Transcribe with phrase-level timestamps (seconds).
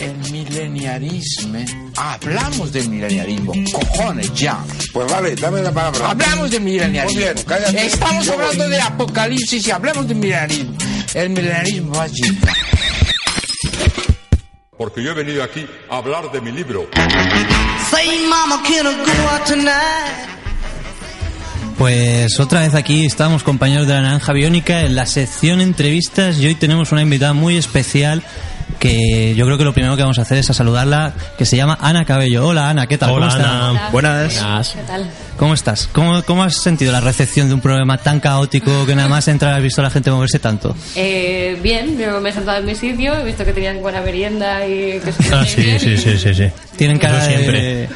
[0.00, 1.58] El mileniarismo.
[1.96, 3.52] Hablamos del mileniarismo.
[3.72, 4.58] Cojones, ya.
[4.92, 6.10] Pues vale, dame la palabra.
[6.10, 7.18] Hablamos del mileniarismo.
[7.20, 7.86] Muy bien, cállate.
[7.86, 8.72] Estamos Yo hablando voy.
[8.72, 10.74] de apocalipsis y hablamos del mileniarismo.
[11.14, 12.54] El mileniarismo va a llegar.
[14.76, 16.86] Porque yo he venido aquí a hablar de mi libro.
[17.90, 20.28] Say, mama, can I go out tonight?
[21.78, 26.46] Pues otra vez aquí estamos compañeros de la Naranja Biónica en la sección entrevistas y
[26.46, 28.22] hoy tenemos una invitada muy especial
[28.78, 31.56] que yo creo que lo primero que vamos a hacer es a saludarla, que se
[31.56, 32.46] llama Ana Cabello.
[32.46, 33.10] Hola Ana, ¿qué tal?
[33.10, 33.54] Hola, ¿Cómo estás?
[33.54, 33.88] Ana.
[33.90, 34.70] Buenas.
[34.70, 35.10] ¿Qué tal?
[35.38, 35.88] ¿Cómo estás?
[35.92, 39.52] ¿Cómo, ¿Cómo has sentido la recepción de un programa tan caótico que nada más entrar
[39.54, 40.74] has visto a la gente moverse tanto?
[40.94, 44.66] Eh, bien, yo me he sentado en mi sitio, he visto que tenían buena merienda
[44.66, 46.48] y que se Ah, sí, bien sí, sí, sí, sí.
[46.76, 47.60] Tienen cara siempre.
[47.62, 47.88] de...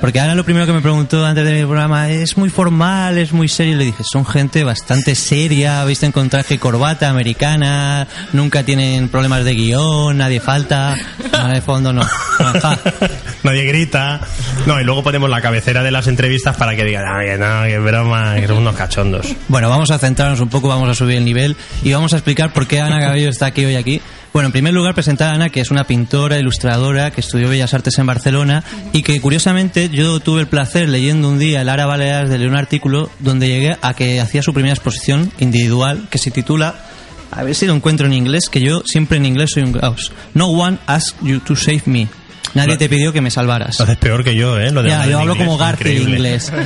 [0.00, 3.32] Porque Ana lo primero que me preguntó antes de mi programa es muy formal, es
[3.32, 3.76] muy serio.
[3.76, 9.44] Le dije, son gente bastante seria, visten con traje y corbata americana, nunca tienen problemas
[9.44, 10.96] de guion, nadie falta.
[11.32, 12.02] Ah, de fondo no.
[13.42, 14.20] Nadie grita.
[14.66, 17.62] No, y luego ponemos la cabecera de las entrevistas para que digan, ah, que no,
[17.64, 19.26] que broma, que son unos cachondos.
[19.48, 22.52] Bueno, vamos a centrarnos un poco, vamos a subir el nivel y vamos a explicar
[22.52, 24.00] por qué Ana Cabello está aquí hoy aquí.
[24.32, 27.72] Bueno, en primer lugar presentar a Ana, que es una pintora, ilustradora, que estudió Bellas
[27.72, 31.86] Artes en Barcelona y que curiosamente yo tuve el placer leyendo un día el Ara
[31.86, 36.18] Baleares de leer un artículo donde llegué a que hacía su primera exposición individual que
[36.18, 36.74] se titula
[37.30, 40.12] a ver si lo encuentro en inglés, que yo siempre en inglés soy un caos.
[40.34, 42.08] No one asked you to save me.
[42.54, 43.78] Nadie te pidió que me salvaras.
[43.78, 44.70] Lo haces peor que yo, ¿eh?
[44.70, 46.52] Lo de Ya, yo hablo inglés, como Garth en inglés.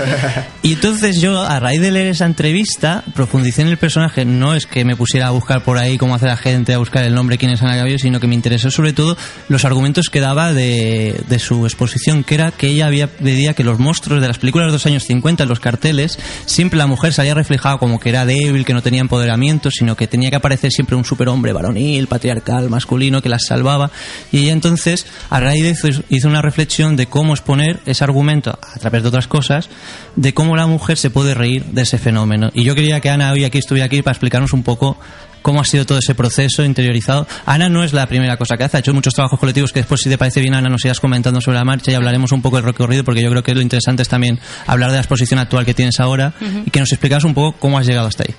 [0.63, 4.25] Y entonces yo, a raíz de leer esa entrevista, profundicé en el personaje.
[4.25, 7.05] No es que me pusiera a buscar por ahí cómo hace la gente, a buscar
[7.05, 9.17] el nombre, quién es Ana Cabello, sino que me interesó sobre todo
[9.49, 13.65] los argumentos que daba de, de su exposición, que era que ella había veía que
[13.65, 17.13] los monstruos de las películas de los años 50, en los carteles, siempre la mujer
[17.13, 20.71] salía reflejada como que era débil, que no tenía empoderamiento, sino que tenía que aparecer
[20.71, 23.91] siempre un superhombre varonil, patriarcal, masculino, que las salvaba.
[24.31, 28.59] Y ella entonces, a raíz de eso, hizo una reflexión de cómo exponer ese argumento,
[28.63, 29.69] a través de otras cosas,
[30.17, 32.51] de cómo la mujer se puede reír de ese fenómeno.
[32.55, 34.99] Y yo quería que Ana hoy aquí estuviera aquí para explicarnos un poco
[35.43, 37.27] cómo ha sido todo ese proceso interiorizado.
[37.45, 40.01] Ana no es la primera cosa que hace, ha hecho muchos trabajos colectivos que después,
[40.01, 42.57] si te parece bien, Ana, nos irás comentando sobre la marcha y hablaremos un poco
[42.57, 45.65] del recorrido, porque yo creo que lo interesante es también hablar de la exposición actual
[45.65, 46.33] que tienes ahora
[46.65, 48.35] y que nos explicas un poco cómo has llegado hasta ahí.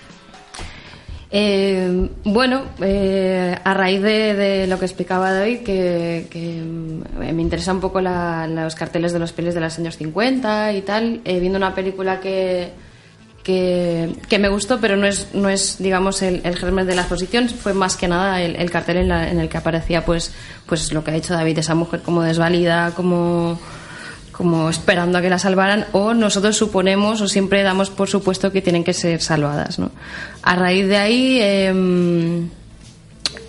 [1.36, 7.74] Eh, bueno, eh, a raíz de, lo que explicaba David, que, que, mm, me interesa
[7.74, 11.40] un poco la- los carteles de los pelis de los años 50 y tal, eh,
[11.40, 12.70] viendo una película que,
[13.44, 17.50] que, me gustó, pero no es, no es digamos, el, el germen de la exposición,
[17.50, 20.32] fue más que nada el, el cartel en, la- en el que aparecía pues,
[20.68, 23.60] pues lo que ha hecho David, esa mujer como desvalida, como
[24.34, 28.62] como esperando a que la salvaran o nosotros suponemos o siempre damos por supuesto que
[28.62, 29.92] tienen que ser salvadas ¿no?
[30.42, 31.72] a raíz de ahí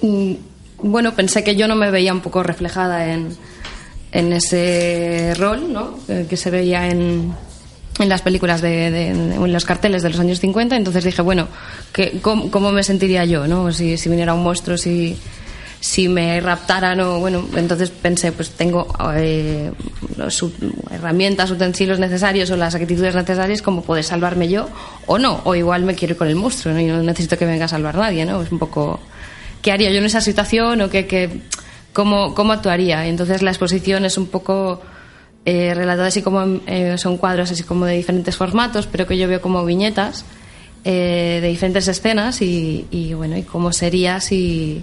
[0.03, 0.34] mm,
[0.83, 3.28] bueno pensé que yo no me veía un poco reflejada en,
[4.12, 5.99] en ese rol ¿no?
[6.09, 7.33] Eh, que se veía en
[8.01, 11.47] en las películas de, de- en los carteles de los años 50 entonces dije bueno
[11.93, 15.16] que, ¿cómo, cómo me sentiría yo no si, si viniera un monstruo si
[15.84, 18.87] si me raptaran o bueno entonces pensé pues tengo
[19.17, 19.71] eh,
[20.17, 20.43] los
[20.91, 24.67] herramientas utensilios necesarios o las actitudes necesarias como poder salvarme yo
[25.06, 26.81] o no o igual me quiero ir con el monstruo ¿no?
[26.81, 28.99] y no necesito que venga a salvar nadie no es un poco
[29.61, 31.43] qué haría yo en esa situación o qué, qué-
[31.93, 34.81] cómo, cómo actuaría entonces la exposición es un poco
[35.45, 39.28] eh, relatada así como eh, son cuadros así como de diferentes formatos pero que yo
[39.28, 40.25] veo como viñetas
[40.87, 44.83] eh, de diferentes escenas y, y bueno y cómo sería si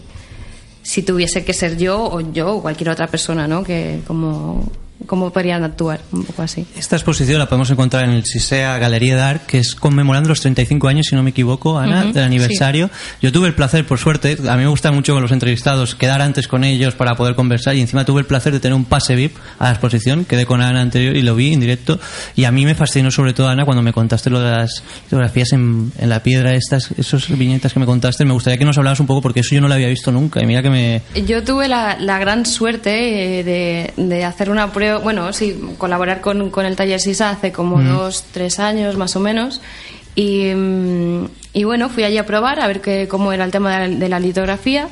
[0.83, 3.63] si tuviese que ser yo o yo o cualquier otra persona, ¿no?
[3.63, 4.72] Que como
[5.06, 6.65] cómo podrían actuar, un poco así.
[6.75, 10.42] Esta exposición la podemos encontrar en el SISEA Galería de Art, que es conmemorando los
[10.42, 12.89] 35 años, si no me equivoco, Ana, Ujú, del aniversario.
[13.21, 16.21] Yo tuve el placer, por suerte, a mí me gusta mucho con los entrevistados quedar
[16.21, 19.15] antes con ellos para poder conversar y encima tuve el placer de tener un pase
[19.15, 22.00] VIP a la exposición, quedé con Ana anterior y lo vi en directo
[22.36, 25.51] y a mí me fascinó sobre todo, Ana, cuando me contaste lo de las fotografías
[25.54, 29.00] en, en la piedra, estas, esos viñetas que me contaste, me gustaría que nos hablaras
[29.00, 31.01] un poco porque eso yo no lo había visto nunca y mira que me...
[31.25, 36.19] Yo tuve la, la gran suerte eh, de, de hacer una prueba, bueno, sí, colaborar
[36.21, 39.61] con, con el taller SISA hace como dos, tres años más o menos.
[40.15, 43.77] Y, mm, Y bueno, fui allí a probar a ver que, cómo era el tema
[43.77, 44.88] de la, de la litografía.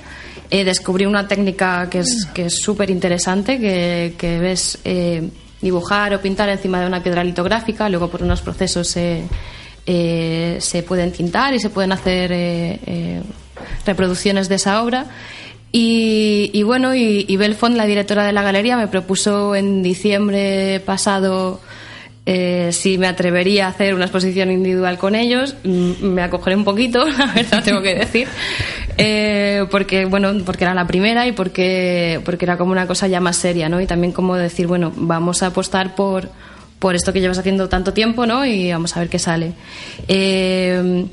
[0.51, 5.29] Eh, descubrí una técnica que es que es súper interesante, que, que ves eh,
[5.61, 9.23] dibujar o pintar encima de una piedra litográfica, luego por unos procesos se,
[9.85, 13.21] eh, se pueden tintar y se pueden hacer eh, eh,
[13.85, 15.05] reproducciones de esa obra.
[15.71, 20.81] Y, y bueno, y, y Belfont, la directora de la galería, me propuso en diciembre
[20.85, 21.61] pasado
[22.25, 25.55] eh, si me atrevería a hacer una exposición individual con ellos.
[25.63, 28.27] Mm, Me acogeré un poquito, la verdad tengo que decir,
[29.01, 33.21] Eh, porque bueno, porque era la primera y porque porque era como una cosa ya
[33.21, 33.79] más seria, ¿no?
[33.79, 36.29] Y también como decir, bueno, vamos a apostar por
[36.79, 38.45] por esto que llevas haciendo tanto tiempo, ¿no?
[38.45, 39.53] Y vamos a ver qué sale.
[40.09, 41.05] Eh,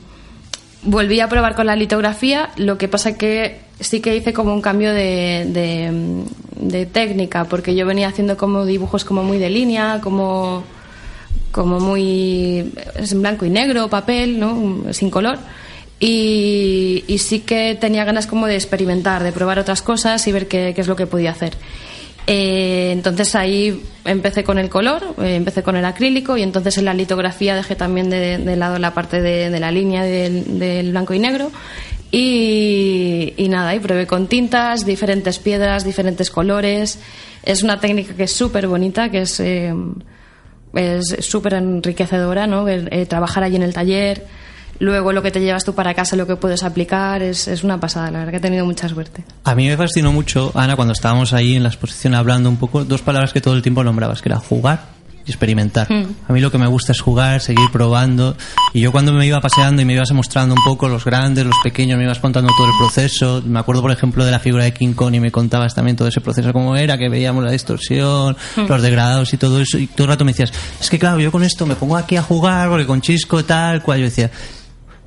[0.87, 4.63] volví a probar con la litografía, lo que pasa que sí que hice como un
[4.63, 5.45] cambio de,
[6.57, 10.65] de, técnica, porque yo venía haciendo como dibujos como muy de línea, como
[11.53, 14.93] como muy en blanco y negro, papel, ¿no?
[14.93, 15.39] sin color.
[15.99, 20.49] Y, y sí que tenía ganas como de experimentar, de probar otras cosas y ver
[20.49, 21.55] qué, qué es lo que podía hacer.
[22.27, 26.87] Eh, entonces ahí empecé con el color, eh, empecé con el acrílico y entonces en
[26.87, 31.53] la litografía dejé también de, lado la parte de, la línea del, blanco y negro
[32.11, 36.99] y, y nada, y probé con tintas, diferentes piedras, diferentes colores.
[37.45, 39.41] Es una técnica que es súper bonita, que es
[40.77, 42.69] eh, súper enriquecedora, ¿no?
[42.69, 44.27] Eh, trabajar allí en el taller,
[44.79, 47.79] luego lo que te llevas tú para casa, lo que puedes aplicar, es, es una
[47.81, 49.25] pasada, la verdad que he tenido mucha suerte.
[49.45, 52.85] A mí me fascinó mucho, Ana, cuando estábamos ahí en la exposición hablando un poco,
[52.85, 55.91] dos palabras que todo el tiempo nombrabas, que era jugar y experimentar.
[55.93, 56.07] Mm.
[56.29, 58.37] A mí lo que me gusta es jugar, seguir probando.
[58.73, 61.57] Y yo cuando me iba paseando y me ibas mostrando un poco los grandes, los
[61.65, 63.43] pequeños, me ibas contando todo el proceso.
[63.45, 66.07] Me acuerdo, por ejemplo, de la figura de King Kong y me contabas también todo
[66.07, 68.67] ese proceso, cómo era, que veíamos la distorsión, Mm.
[68.69, 69.79] los degradados y todo eso.
[69.79, 72.17] Y todo el rato me decías, es que claro, yo con esto me pongo aquí
[72.17, 73.99] a jugar, porque con Chisco tal, cual.
[73.99, 74.31] Yo decía,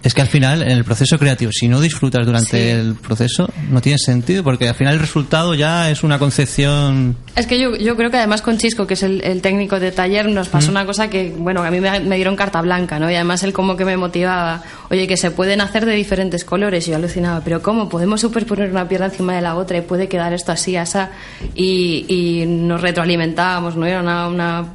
[0.02, 2.70] es que al final, en el proceso creativo, si no disfrutas durante Sí.
[2.70, 7.18] el proceso, no tiene sentido, porque al final el resultado ya es una concepción.
[7.36, 9.92] Es que yo, yo creo que además con Chisco, que es el, el técnico de
[9.92, 13.12] taller, nos pasó una cosa que, bueno, a mí me, me dieron carta blanca, ¿no?
[13.12, 16.88] Y además él como que me motivaba, oye, que se pueden hacer de diferentes colores.
[16.88, 17.90] Y yo alucinaba, pero ¿cómo?
[17.90, 21.12] Podemos superponer una piedra encima de la otra y puede quedar esto así, asa.
[21.56, 23.86] Y, y nos retroalimentábamos, ¿no?
[23.86, 24.66] Era una, una,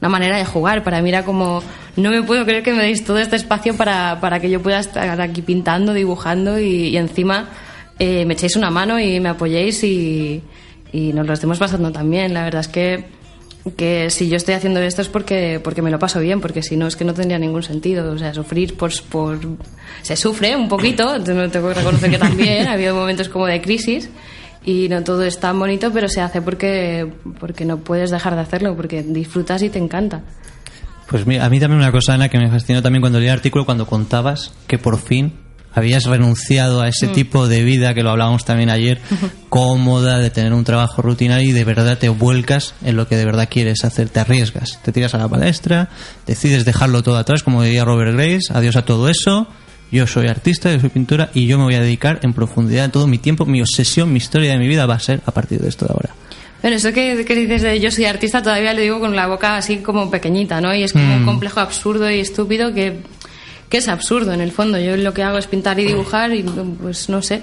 [0.00, 0.82] una manera de jugar.
[0.82, 1.62] Para mí era como,
[1.96, 4.80] no me puedo creer que me deis todo este espacio para, para que yo pueda
[4.80, 7.48] estar aquí pintando, dibujando y, encima
[7.98, 10.42] eh, me echéis una mano y me apoyéis y,
[10.92, 12.34] nos lo estemos pasando también.
[12.34, 13.04] La verdad es que,
[13.76, 16.76] que si yo estoy haciendo esto es porque, porque me lo paso bien, porque si
[16.76, 18.10] no es que no tendría ningún sentido.
[18.12, 18.90] O sea, sufrir por...
[19.08, 19.38] por
[20.02, 24.08] se sufre un poquito, tengo que reconocer que también, ha habido momentos como de crisis
[24.64, 28.42] y no todo es tan bonito, pero se hace porque, porque no puedes dejar de
[28.42, 30.22] hacerlo, porque disfrutas y te encanta.
[31.08, 33.34] Pues mira, a mí también una cosa, Ana, que me fascinó también cuando leí el
[33.34, 35.32] artículo, cuando contabas que por fin
[35.72, 39.00] habías renunciado a ese tipo de vida que lo hablábamos también ayer,
[39.48, 43.24] cómoda, de tener un trabajo rutinario y de verdad te vuelcas en lo que de
[43.24, 45.88] verdad quieres hacer, te arriesgas, te tiras a la palestra,
[46.26, 49.48] decides dejarlo todo atrás, como diría Robert Grace, adiós a todo eso,
[49.92, 53.06] yo soy artista, yo soy pintura y yo me voy a dedicar en profundidad todo
[53.06, 55.68] mi tiempo, mi obsesión, mi historia de mi vida va a ser a partir de
[55.68, 56.10] esto de ahora.
[56.62, 59.56] Pero eso que, que dices de yo soy artista todavía lo digo con la boca
[59.56, 60.74] así como pequeñita, ¿no?
[60.74, 62.98] Y es como un complejo absurdo y estúpido que,
[63.70, 64.78] que es absurdo en el fondo.
[64.78, 67.40] Yo lo que hago es pintar y dibujar y pues no sé.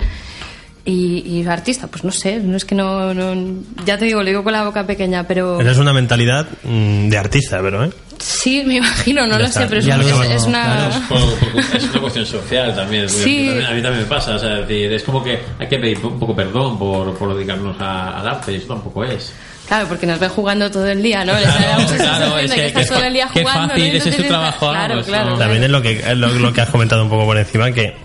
[0.86, 4.28] Y, y artista, pues no sé, no es que no, no- Ya te digo, lo
[4.28, 5.60] digo con la boca pequeña, pero...
[5.60, 7.90] Esa es una mentalidad mm, de artista, pero ¿eh?
[8.20, 9.62] Sí, me imagino, no Ya lo está.
[9.62, 10.64] sé, pero es, una- lo- es- es una...
[10.64, 10.96] claro.
[11.10, 13.10] Por- por- es una cuestión social también.
[13.10, 13.50] Sí.
[13.50, 14.36] A mí también me pasa.
[14.36, 17.36] O sea, es, decir, es como que hay que pedir un poco perdón por, por
[17.36, 18.54] dedicarnos a- al arte.
[18.54, 19.32] Y eso tampoco es.
[19.68, 21.34] Claro, porque nos ven jugando todo el día, ¿no?
[21.34, 23.68] Les claro, es que- que estás que todo el día qué jugando.
[23.70, 23.86] fácil ¿no?
[23.94, 25.38] Y es ese tienes- trabajo, Claro, claro.
[25.38, 27.98] También es lo que, es lo, lo que has comentado un poco por encima, que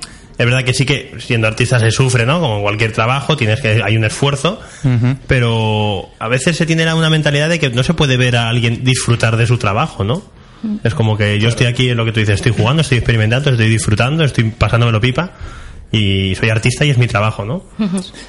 [0.43, 2.41] es verdad que sí que siendo artista se sufre, ¿no?
[2.41, 4.61] Como en cualquier trabajo, tienes que hay un esfuerzo,
[5.29, 8.83] pero a veces se tiene una mentalidad de que no se puede ver a alguien
[8.83, 10.23] disfrutar de su trabajo, ¿no?
[10.83, 13.51] Es como que yo estoy aquí, es lo que tú dices, estoy jugando, estoy experimentando,
[13.51, 15.33] estoy disfrutando, estoy pasándomelo pipa
[15.93, 17.63] y soy artista y es mi trabajo, ¿no?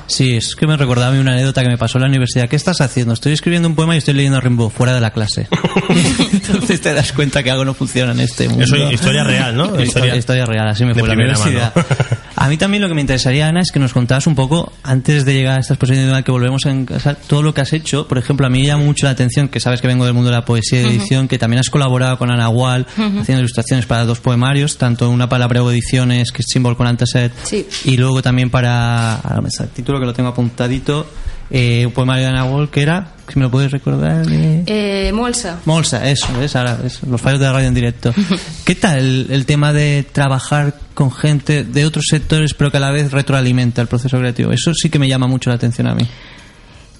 [0.07, 2.49] Sí, es que me recordaba a mí una anécdota que me pasó en la universidad.
[2.49, 3.13] ¿Qué estás haciendo?
[3.13, 5.47] Estoy escribiendo un poema y estoy leyendo a Rimbaud fuera de la clase.
[6.33, 8.63] Entonces te das cuenta que algo no funciona en este mundo.
[8.63, 9.65] Eso es historia real, ¿no?
[9.81, 11.73] Historia, Historia- real, así me fue la primera universidad.
[11.75, 11.87] mano.
[12.35, 15.23] A mí también lo que me interesaría, Ana, es que nos contabas un poco, antes
[15.23, 18.07] de llegar a esta exposición individual que volvemos a encajar, todo lo que has hecho.
[18.07, 20.29] Por ejemplo, a mí me llama mucho la atención, que sabes que vengo del mundo
[20.29, 23.85] de la poesía y de edición, que también has colaborado con Ana Wall, haciendo ilustraciones
[23.85, 27.52] para dos poemarios, tanto una para Bravo Ediciones, que es Symbol con Antaset, Sí.
[27.85, 31.05] Y luego también para, ahora me el título que lo tengo apuntadito,
[31.49, 34.25] eh, un poemario de Ana Wall que era, si me lo puedes recordar.
[34.31, 35.59] eh, Eh, Molsa.
[35.65, 38.13] Molsa, eso, es, ahora, es, los fallos de la radio en directo.
[38.65, 42.79] ¿Qué tal el, el tema de trabajar con gente de otros sectores pero que a
[42.79, 44.51] la vez retroalimenta el proceso creativo?
[44.51, 46.07] Eso sí que me llama mucho la atención a mí.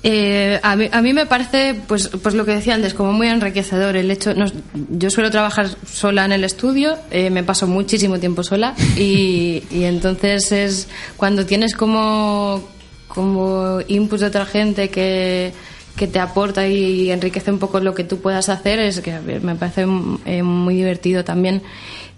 [0.05, 3.29] Eh, a, mí, a mí me parece, pues, pues lo que decía antes, como muy
[3.29, 4.33] enriquecedor el hecho.
[4.33, 4.53] nos-
[4.89, 9.83] yo suelo trabajar sola en el estudio, eh, me paso muchísimo tiempo sola y, y
[9.86, 12.67] entonces es cuando tienes como,
[13.07, 15.53] como input de otra gente que,
[15.95, 19.55] que te aporta y enriquece un poco lo que tú puedas hacer, es que me
[19.55, 19.86] parece
[20.25, 21.62] eh, muy divertido también.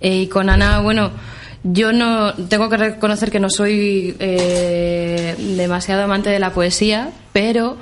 [0.02, 1.12] Eh, y con Ana, bueno.
[1.68, 7.78] Yo no tengo que reconocer que no soy eh, demasiado amante de la poesía, pero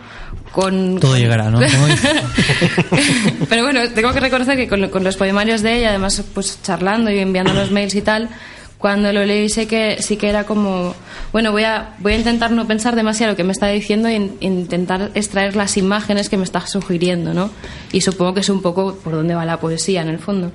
[0.54, 1.60] con Todo llegará, ¿no?
[3.50, 7.12] pero bueno, tengo que reconocer que con, con los poemarios de ella, además pues charlando
[7.12, 8.30] y enviando los mails y tal,
[8.78, 10.94] cuando lo leí sé que sí que era como,
[11.32, 14.16] bueno, voy a voy a intentar no pensar demasiado lo que me está diciendo e
[14.16, 17.50] in- intentar extraer las imágenes que me está sugiriendo, ¿no?
[17.92, 20.52] Y supongo que es un poco por dónde va la poesía en el fondo.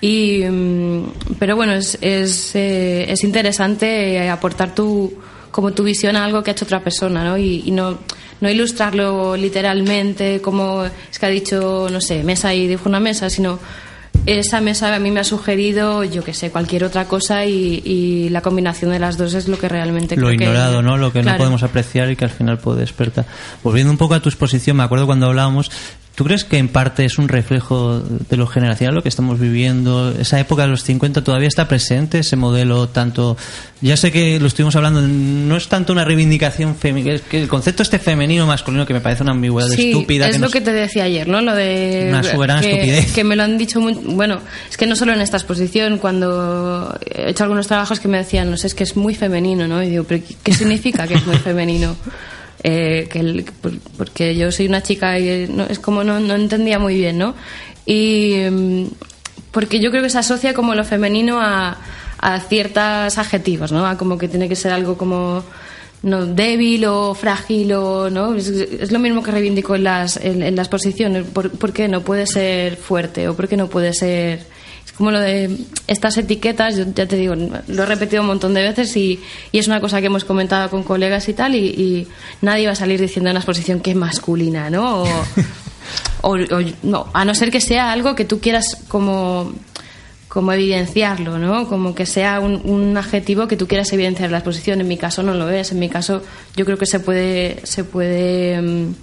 [0.00, 1.02] Y, mm,
[1.38, 5.12] pero bueno, es, es, eh, es interesante eh, aportar tu,
[5.50, 7.36] como tu visión a algo que ha hecho otra persona, ¿no?
[7.36, 7.98] Y, y no,
[8.40, 13.28] no ilustrarlo literalmente como es que ha dicho, no sé, mesa y dijo una mesa,
[13.28, 13.58] sino
[14.26, 18.28] esa mesa a mí me ha sugerido, yo que sé, cualquier otra cosa y, y
[18.28, 20.96] la combinación de las dos es lo que realmente lo creo que- ignorado, ¿no?
[20.98, 23.26] Lo que no podemos apreciar y que al final puede despertar.
[23.64, 25.70] Volviendo un poco a tu exposición, me acuerdo cuando hablábamos,
[26.18, 30.12] ¿tú crees que en parte es un reflejo de lo generacional lo que estamos viviendo?
[30.18, 33.36] Esa época de los 50 todavía está presente ese modelo tanto
[33.80, 37.46] ya sé que lo estuvimos hablando, no es tanto una reivindicación femenina, es que el
[37.46, 40.52] concepto este femenino masculino que me parece una ambigüedad Sí, estúpida es que lo nos-
[40.52, 41.40] que te decía ayer, ¿no?
[41.40, 43.12] Lo de Una soberana que, estupidez.
[43.14, 46.98] que me lo han dicho muy, bueno, es que no solo en esta exposición, cuando
[47.14, 49.80] he hecho algunos trabajos que me decían, no sé, es que es muy femenino, ¿no?
[49.80, 51.94] Y digo, pero ¿qué- ¿qué significa que es muy femenino?
[52.64, 56.18] Eh, que el- por- porque yo soy una chica y eh, no, es como no,
[56.18, 57.34] no entendía muy bien, ¿no?
[57.86, 58.84] Y mm,
[59.52, 61.78] porque yo creo que se asocia como lo femenino a,
[62.18, 63.86] a ciertos adjetivos, ¿no?
[63.86, 65.44] A como que tiene que ser algo como
[66.02, 70.54] no débil o frágil o no es, lo mismo que reivindico en las en, en
[70.54, 74.40] las posiciones ¿Por, por qué no puede ser fuerte o por qué no puede ser
[74.96, 78.62] como lo de estas etiquetas yo ya te digo lo he repetido un montón de
[78.62, 79.20] veces y,
[79.52, 82.08] y es una cosa que hemos comentado con colegas y tal y, y
[82.42, 85.06] nadie va a salir diciendo en una exposición que es masculina no o,
[86.22, 89.52] o- o- no a no ser que sea algo que tú quieras como
[90.28, 91.66] como evidenciarlo, ¿no?
[91.68, 94.78] Como que sea un, un adjetivo que tú quieras evidenciar en la exposición.
[94.82, 95.72] En mi caso no lo es.
[95.72, 96.22] En mi caso
[96.54, 98.94] yo creo que se puede se puede mm,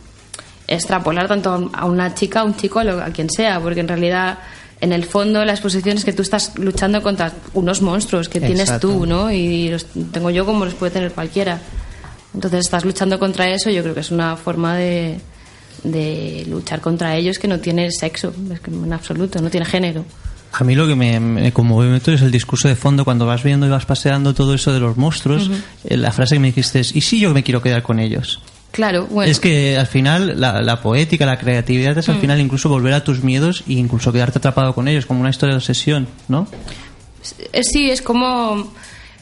[0.67, 3.87] extrapolar tanto a una chica, a un chico, a, lo- a quien sea, porque en
[3.87, 4.37] realidad
[4.81, 8.61] en el fondo la exposición es que tú estás luchando contra unos monstruos que tienes
[8.69, 8.89] Exacto.
[8.89, 9.31] tú, ¿no?
[9.31, 11.59] Y los tengo yo como los puede tener cualquiera.
[12.33, 13.69] Entonces estás luchando contra eso.
[13.69, 15.19] Yo creo que es una forma de
[15.83, 20.05] de luchar contra ellos que no tiene sexo, es que en absoluto, no tiene género.
[20.51, 23.43] A mí lo que me, me conmueve mucho es el discurso de fondo cuando vas
[23.43, 25.49] viendo y vas paseando todo eso de los monstruos.
[25.83, 28.41] eh, La frase que me dijiste es, ¿y si yo me quiero quedar con ellos?
[28.75, 29.31] Claro, bueno.
[29.31, 32.19] Es que al final la, la poética, la creatividad es al Mm.
[32.21, 35.53] final incluso volver a tus miedos e incluso quedarte atrapado con ellos, como una historia
[35.53, 36.45] de obsesión, ¿no?
[37.53, 38.73] Eh, Sí, es como...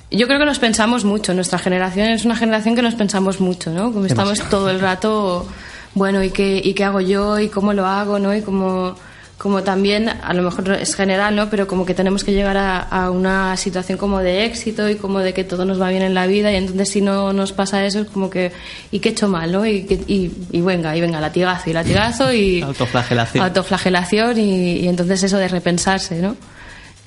[0.10, 1.34] Yo creo que nos pensamos mucho.
[1.36, 3.92] Nuestra generación es una generación que nos pensamos mucho, ¿no?
[3.94, 5.48] Como estamos todo el rato,
[5.94, 7.40] bueno, ¿y qué, ¿y qué hago yo?
[7.40, 8.18] ¿Y cómo lo hago?
[8.18, 8.36] ¿no?
[8.36, 8.96] Y como,
[9.44, 11.50] como también, a lo mejor es general, ¿no?
[11.50, 15.20] Pero como que tenemos que llegar a, a una situación como de éxito y como
[15.20, 17.86] de que todo nos va bien en la vida y entonces si no nos pasa
[17.86, 18.54] eso es como que,
[18.90, 19.52] ¿y qué he hecho mal?
[19.52, 19.68] ¿no?
[19.68, 22.62] Y, y, y venga, y venga, latigazo y latigazo y...
[22.64, 23.44] Autoflagelación.
[23.44, 26.38] autoflagelación y, y entonces eso de repensarse, ¿no?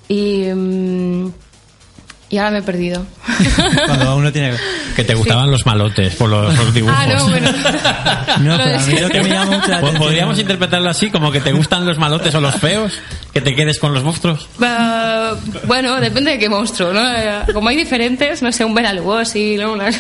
[0.07, 1.33] Y, mm,
[2.29, 3.05] y ahora me he perdido.
[3.87, 4.55] Cuando uno tiene...
[4.97, 6.97] Que te gustaban los malotes por los, los dibujos.
[6.99, 7.51] ah, no, bueno.
[8.41, 11.11] No, pero a mí lo que me llama mucho la atención- ¿Podríamos interpretarlo así?
[11.11, 12.93] Como que te gustan los malotes o los feos,
[13.33, 14.49] que te quedes con los monstruos.
[15.67, 17.01] Bueno, depende de qué monstruo, ¿no?
[17.15, 19.73] Eh, Como hay diferentes, no sé, un Bela Lugosi, ¿no?
[19.75, 19.91] Una-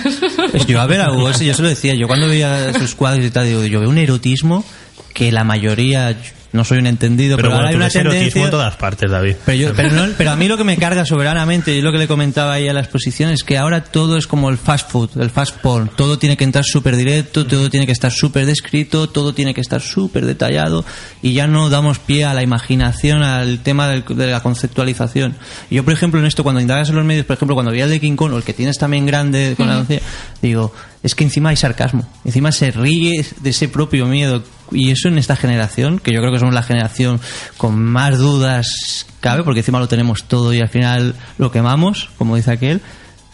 [0.51, 3.25] Pues yo a ver a Hugo, yo se lo decía, yo cuando veía sus cuadros
[3.25, 4.65] y tal, digo, yo veo un erotismo
[5.13, 6.15] que la mayoría,
[6.57, 8.45] no soy un entendido, pero, Pero bueno, hay tú una tendencia...
[8.45, 9.37] en todas partes, David.
[9.45, 11.93] Pero, yo- pero, no- pero a mí lo que me carga soberanamente, y es lo
[11.93, 14.91] que le comentaba ahí a la exposición, es que ahora todo es como el fast
[14.91, 15.91] food, el fast porn.
[15.97, 19.61] Todo tiene que entrar súper directo, todo tiene que estar súper descrito, todo tiene que
[19.61, 20.85] estar súper detallado
[21.23, 25.35] y ya no damos pie a la imaginación, al tema del- de la conceptualización.
[25.71, 27.91] Yo, por ejemplo, en esto, cuando indagas en los medios, por ejemplo, cuando veía el
[27.91, 30.01] de King Kong, o el que tienes también grande con la doncella,
[30.43, 30.73] digo,
[31.03, 34.43] es que encima hay sarcasmo, encima se ríe de ese propio miedo.
[34.73, 37.21] Y eso en esta generación, que yo creo que somos la generación
[37.57, 42.37] con más dudas cabe, porque encima lo tenemos todo y al final lo quemamos, como
[42.37, 42.81] dice aquel.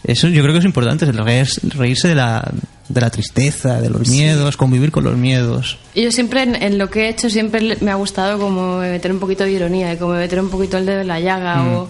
[0.03, 2.51] Eso yo creo que es importante, reír- reírse de la,
[2.89, 5.77] de la tristeza, de los miedos, convivir con los miedos.
[5.95, 9.19] Yo siempre en, en lo que he hecho siempre me ha gustado como meter un
[9.19, 11.73] poquito de ironía y como meter un poquito el dedo en la llaga Mm.
[11.75, 11.89] o,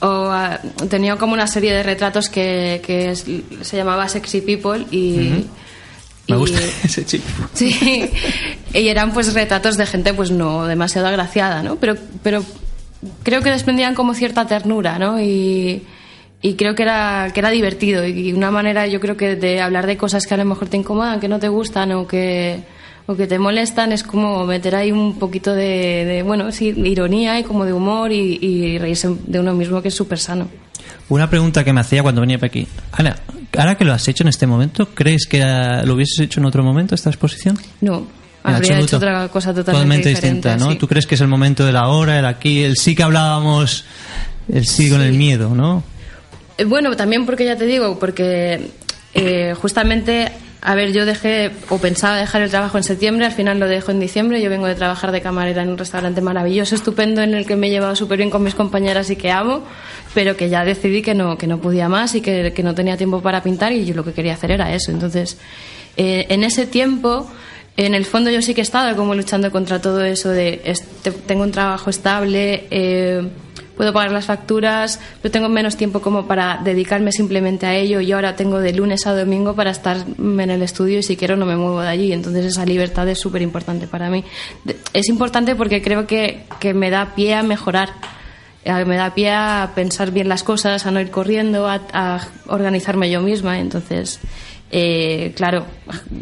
[0.00, 3.26] o, ah, tenía como una serie de retratos que, que es-
[3.60, 5.44] se llamaba Sexy People y...
[6.28, 7.24] Me y- gusta ese chico.
[7.54, 8.10] Sí,
[8.74, 11.76] y eran pues retratos de gente pues no demasiado agraciada, ¿no?
[11.76, 12.44] Pero, pero
[13.22, 15.20] creo que desprendían como cierta ternura, ¿no?
[15.20, 15.82] Y,
[16.42, 19.86] y creo que era, que era divertido y una manera yo creo que de hablar
[19.86, 22.60] de cosas que a lo mejor te incomodan, que no te gustan o que,
[23.06, 27.38] o que te molestan es como meter ahí un poquito de, de, bueno, sí, ironía
[27.38, 30.48] y como de humor y, y reírse de uno mismo que es súper sano.
[31.08, 32.66] Una pregunta que me hacía cuando venía para aquí.
[32.92, 33.16] Ana,
[33.56, 36.46] ahora que lo has hecho en este momento, ¿crees que ah, lo hubieses hecho en
[36.46, 37.58] otro momento esta exposición?
[37.80, 38.84] No, En habría absoluto.
[38.84, 40.72] hecho otra cosa totalmente, distinta, diferente, ¿no?
[40.72, 40.78] sí.
[40.78, 43.84] ¿Tú crees que es el momento del ahora, el aquí, el sí que hablábamos,
[44.52, 45.82] el sí, con el miedo, ¿no?
[46.58, 48.70] Eh, Bueno, también porque ya te digo, porque
[49.14, 50.30] eh, justamente,
[50.62, 53.92] a ver, yo dejé o pensaba dejar el trabajo en septiembre, al final lo dejo
[53.92, 54.42] en diciembre.
[54.42, 57.68] Yo vengo de trabajar de camarera en un restaurante maravilloso, estupendo, en el que me
[57.68, 59.62] he llevado súper bien con mis compañeras y que amo,
[60.12, 62.98] pero que ya decidí que no, que no podía más y que, que no tenía
[62.98, 64.90] tiempo para pintar y yo lo que quería hacer era eso.
[64.90, 65.38] Entonces,
[65.96, 67.30] eh, en ese tiempo.
[67.76, 70.74] En el fondo yo sí que he estado como luchando contra todo eso de
[71.26, 73.26] tengo un trabajo estable, eh,
[73.80, 78.12] puedo pagar las facturas, pero tengo menos tiempo como para dedicarme simplemente a ello y
[78.12, 81.46] ahora tengo de lunes a domingo para estar en el estudio y si quiero no
[81.46, 82.12] me muevo de allí.
[82.12, 84.22] Entonces esa libertad es súper importante para mí.
[84.92, 87.88] Es importante porque creo que, que me da pie a mejorar.
[88.66, 92.20] Eh, Me da pie a pensar bien las cosas, a no ir corriendo, a, a
[92.48, 93.60] organizarme yo misma.
[93.60, 94.20] Entonces,
[94.72, 95.66] eh, claro,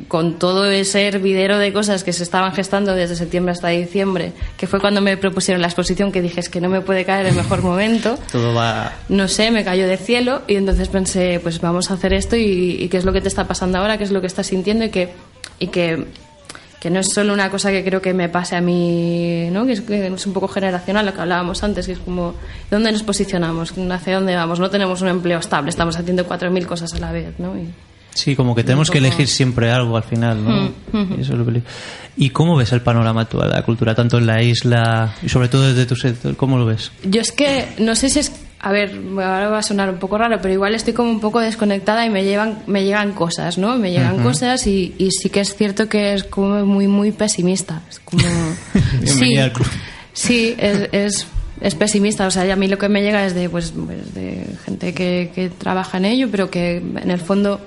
[0.09, 4.67] con todo ese hervidero de cosas que se estaban gestando desde septiembre hasta diciembre, que
[4.67, 7.35] fue cuando me propusieron la exposición, que dije es que no me puede caer el
[7.35, 8.93] mejor momento, Todo va...
[9.11, 12.77] no sé, me cayó del cielo y entonces pensé, pues vamos a hacer esto y,
[12.81, 14.85] y qué es lo que te está pasando ahora, qué es lo que estás sintiendo
[14.87, 15.11] y que,
[15.59, 16.07] y que,
[16.81, 19.67] que no es solo una cosa que creo que me pase a mí, ¿no?
[19.67, 22.35] que, es, que es un poco generacional lo que hablábamos antes, que es como,
[22.71, 23.75] ¿dónde nos posicionamos?
[23.91, 24.59] ¿Hacia dónde vamos?
[24.59, 27.35] No tenemos un empleo estable, estamos haciendo 4.000 cosas a la vez.
[27.39, 27.55] ¿no?
[27.55, 27.69] Y-
[28.19, 30.73] Sí, como que tenemos que elegir siempre algo al final, ¿no?
[30.93, 31.19] Mm.
[31.19, 31.47] Y, eso es lo
[32.17, 35.47] ¿Y cómo ves el panorama actual de la cultura, tanto en la isla y sobre
[35.47, 36.35] todo desde tu sector?
[36.35, 36.91] ¿Cómo lo ves?
[37.05, 38.33] Yo es que no sé si es.
[38.59, 41.39] A ver, ahora va a sonar un poco raro, pero igual estoy como un poco
[41.39, 43.79] desconectada y me llevan, me llegan cosas, ¿no?
[43.79, 44.25] Me llegan Ujú.
[44.25, 47.83] cosas y, y sí que es cierto que es como muy, muy pesimista.
[47.89, 48.25] Es como.
[49.05, 49.69] sí, al club.
[50.13, 51.27] sí, es, es,
[51.61, 52.27] es pesimista.
[52.27, 54.95] O sea, y a mí lo que me llega es de, pues, pues, de gente
[54.95, 57.61] que, que trabaja en ello, pero que en el fondo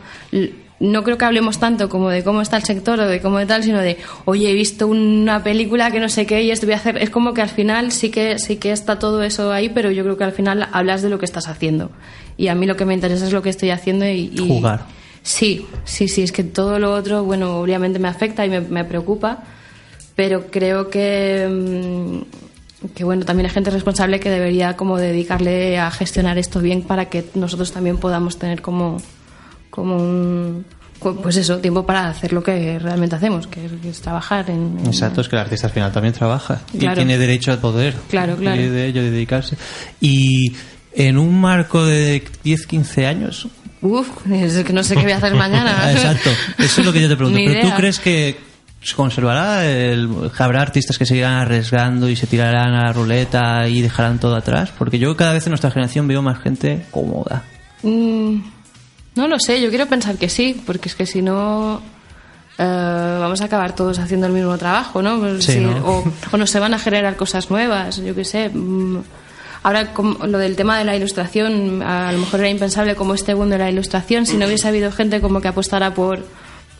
[0.79, 3.45] no creo que hablemos tanto como de cómo está el sector o de cómo de
[3.45, 6.73] tal, sino de, oye, he visto una película que no sé qué y esto voy
[6.73, 6.97] a hacer.
[6.97, 10.03] Es como que al final sí que, sí que está todo eso ahí, pero yo
[10.03, 11.91] creo que al final hablas de lo que estás haciendo.
[12.37, 14.31] Y a mí lo que me interesa es lo que estoy haciendo y...
[14.33, 14.85] y- Jugar.
[15.23, 18.83] Sí, sí, sí, es que todo lo otro, bueno, obviamente me afecta y me, me
[18.85, 19.43] preocupa,
[20.15, 22.21] pero creo que, mm,
[22.95, 27.05] que, bueno, también hay gente responsable que debería como dedicarle a gestionar esto bien para
[27.05, 28.97] que nosotros también podamos tener como,
[29.69, 30.65] como un,
[31.21, 34.77] pues eso, tiempo para hacer lo que realmente hacemos, que es, que es trabajar en...
[34.79, 36.95] en- Exacto, es que el artista al final también trabaja y Claro.
[36.95, 38.61] tiene derecho a poder Claro, claro.
[38.61, 39.57] y de ello dedicarse.
[39.99, 40.53] Y
[40.93, 43.47] en un marco de 10, 15 años.
[43.81, 45.91] Uf, es que no sé qué voy a hacer mañana.
[45.91, 47.39] Exacto, eso es lo que yo te pregunto.
[47.45, 48.37] ¿Pero tú crees que
[48.81, 49.65] se conservará?
[49.69, 54.35] El, ¿Habrá artistas que seguirán arriesgando y se tirarán a la ruleta y dejarán todo
[54.35, 54.71] atrás?
[54.77, 57.43] Porque yo cada vez en nuestra generación veo más gente cómoda.
[57.83, 58.37] Mm,
[59.15, 61.81] no lo sé, yo quiero pensar que sí, porque es que si no
[62.57, 65.25] eh, vamos a acabar todos haciendo el mismo trabajo, ¿no?
[65.27, 65.85] Es Sí, decir, ¿no?
[65.87, 68.49] O, o no se van a generar cosas nuevas, yo qué sé.
[68.49, 68.97] mm,
[69.63, 73.35] Ahora, como lo del tema de la ilustración, a lo mejor era impensable como este
[73.35, 76.25] boom de la ilustración si no hubiese habido gente como que apostara por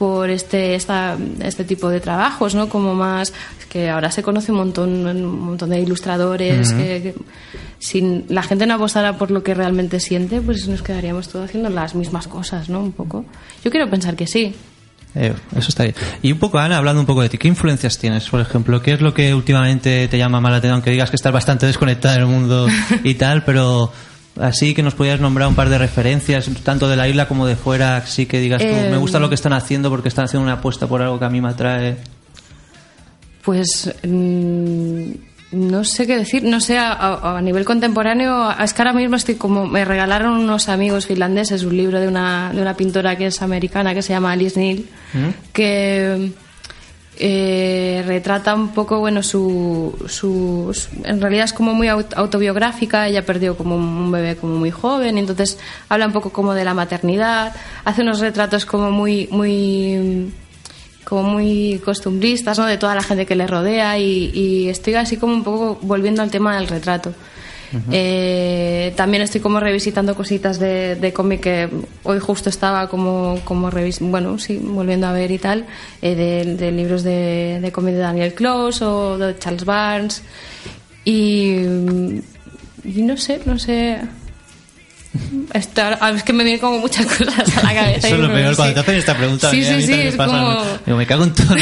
[0.01, 2.69] por este esta, este tipo de trabajos, ¿no?
[2.69, 3.33] Como más
[3.69, 6.77] que ahora se conoce un montón un montón de ilustradores Ujú.
[6.79, 7.15] que, que
[7.77, 11.69] si la gente no apostara por lo que realmente siente, pues nos quedaríamos todos haciendo
[11.69, 12.79] las mismas cosas, ¿no?
[12.79, 13.25] Un poco.
[13.63, 14.55] Yo quiero pensar que sí.
[15.13, 15.93] Eh, eso está bien.
[16.23, 18.81] Y un poco, Ana, hablando un poco de ti, ¿qué influencias tienes, por ejemplo?
[18.81, 20.77] ¿Qué es lo que últimamente te llama más la atención?
[20.77, 22.67] Aunque digas que estás bastante desconectada del mundo
[23.03, 23.91] y tal, pero
[24.39, 27.55] así que nos podías nombrar un par de referencias, tanto de la isla como de
[27.55, 30.43] fuera, así que digas tú, Eh, me gusta lo que están haciendo porque están haciendo
[30.43, 31.97] una apuesta por algo que a mí me atrae.
[33.43, 35.11] Pues mm,
[35.51, 39.67] no sé qué decir, no sé, a, nivel contemporáneo, es que ahora mismo estoy como,
[39.67, 43.93] me regalaron unos amigos finlandeses un libro de una, de una pintora que es americana
[43.93, 44.85] que se llama Alice Neal,
[45.51, 46.31] que,
[47.21, 53.07] eh, retrata un poco, bueno, su, su, En realidad es como muy aut- autobiográfica.
[53.07, 55.57] Ella perdió como un bebé como muy joven, entonces
[55.87, 57.53] habla un poco como de la maternidad.
[57.85, 59.27] Hace unos retratos como muy.
[59.31, 60.31] muy
[61.03, 62.65] como muy costumbristas, ¿no?
[62.65, 66.29] De toda la gente que le rodea y estoy así como un poco volviendo al
[66.31, 67.13] tema del retrato.
[67.91, 71.69] Eh, también estoy como revisitando cositas de, cómic que
[72.03, 75.65] hoy justo estaba como, como revis bueno, sí, volviendo a ver y tal,
[76.01, 80.23] eh, de, libros de, cómic de Daniel Close o de Charles Barnes.
[81.05, 81.55] Y
[82.85, 84.01] no sé, no sé.
[85.53, 88.07] Esto, ahora- es que me vienen como muchas cosas a la cabeza.
[88.07, 88.55] Eso es lo peor, sí.
[88.55, 89.47] cuando te hacen esta pregunta.
[89.47, 90.31] a Sí, mí- a mí sí, sí, es pasa,
[90.85, 90.97] como...
[90.97, 91.55] me cago en todo.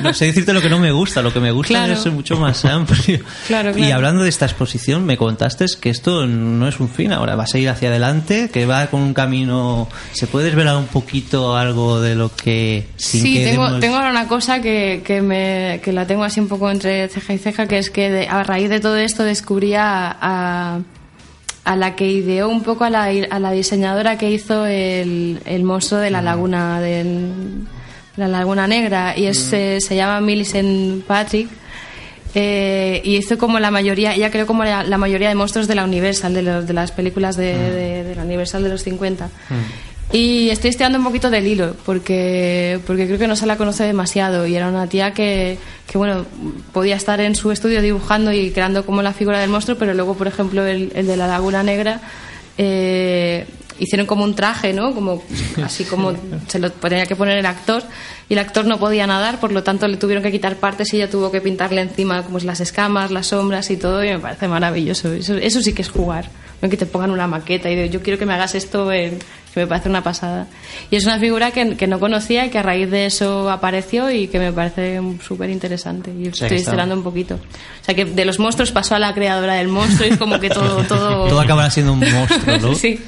[0.00, 1.92] No sé decirte lo que no me gusta, lo que me gusta Claro.
[1.92, 3.20] es mucho más amplio.
[3.46, 7.36] Claro, Y hablando de esta exposición, me contaste que esto no es un fin, ahora
[7.36, 9.88] vas a ir hacia adelante, que va con un camino...
[10.12, 12.86] ¿Se puede desvelar un poquito algo de lo que...
[12.96, 16.24] sin Sí, que tengo, demos- tengo ahora una cosa que, que, me, que la tengo
[16.24, 18.96] así un poco entre ceja y ceja, que es que de- a raíz de todo
[18.96, 20.80] esto descubrí a, a,
[21.64, 25.62] a la que ideó un poco a la, a la diseñadora que hizo el, el
[25.64, 27.32] monstruo de la laguna del-
[28.16, 29.16] la laguna negra.
[29.16, 31.48] Y es, eh, se llama Millicent Patrick
[32.34, 35.74] eh, y hizo como la mayoría ella creó como la, la mayoría de monstruos de
[35.76, 39.28] la Universal de, los, de las películas de, de- de la Universal de los 50
[40.16, 43.82] y estoy estudiando un poquito del hilo, porque, porque creo que no se la conoce
[43.82, 44.46] demasiado.
[44.46, 45.58] Y era una tía que,
[45.90, 46.24] que, bueno,
[46.72, 50.14] podía estar en su estudio dibujando y creando como la figura del monstruo, pero luego,
[50.14, 52.00] por ejemplo, el, el de la Laguna Negra,
[52.58, 53.44] eh,
[53.80, 54.94] hicieron como un traje, ¿no?
[54.94, 55.20] Como,
[55.64, 56.12] así como
[56.46, 57.82] se lo tenía que poner el actor,
[58.28, 60.98] y el actor no podía nadar, por lo tanto le tuvieron que quitar partes y
[60.98, 64.46] ella tuvo que pintarle encima como las escamas, las sombras y todo, y me parece
[64.46, 65.12] maravilloso.
[65.12, 66.30] Eso, eso sí que es jugar.
[66.62, 69.18] No que te pongan una maqueta y de, yo quiero que me hagas esto, en-
[69.54, 70.46] que me parece una pasada.
[70.90, 74.10] Y es una figura que, que no conocía y que a raíz de eso apareció
[74.10, 76.10] y que me parece súper interesante.
[76.10, 77.36] Y sea, estoy esperando un poquito.
[77.36, 80.40] O sea, que de los monstruos pasó a la creadora del monstruo y es como
[80.40, 80.82] que todo...
[80.88, 82.74] Todo, Todo acabará siendo un monstruo, ¿no?
[82.74, 83.00] sí.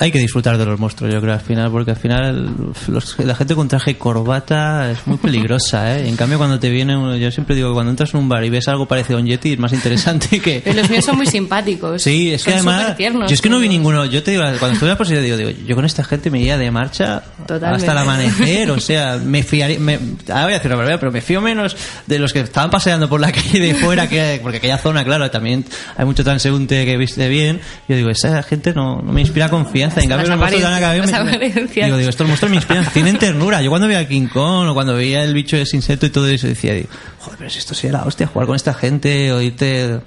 [0.00, 2.56] Hay que disfrutar de los monstruos, yo creo, al final, porque al final
[2.88, 6.08] los- la gente con traje y corbata es muy peligrosa, ¿eh?
[6.08, 8.44] En cambio, cuando te viene, uno- yo siempre digo que cuando entras en un bar
[8.44, 10.60] y ves algo parecido a un Yeti, es más interesante que...
[10.64, 12.02] Pero los míos son muy simpáticos.
[12.02, 14.72] Sí, es que además, supertiernos, yo es que no vi ninguno, yo te digo, cuando
[14.72, 17.76] estuve en la posición digo, digo, yo con esta gente me iría de marcha Totalmente.
[17.76, 19.94] hasta el amanecer, o sea, me fiaría, me,
[20.28, 23.08] ahora voy a decir una barbaridad, pero me fío menos de los que estaban paseando
[23.08, 25.64] por la calle de fuera, que, porque aquella zona, claro, también
[25.96, 30.00] hay mucho transeúnte que viste bien, yo digo, esa gente no, no me inspira confianza,
[30.00, 31.10] en cambio los monstruos de Ana Gabriel me-
[31.86, 34.74] digo, digo, estos monstruos me inspiran, tienen ternura, yo cuando veía a King Kong o
[34.74, 36.88] cuando veía el bicho de ese insecto y todo eso, decía, digo,
[37.20, 40.00] joder, pero si esto sería la hostia, jugar con esta gente, o irte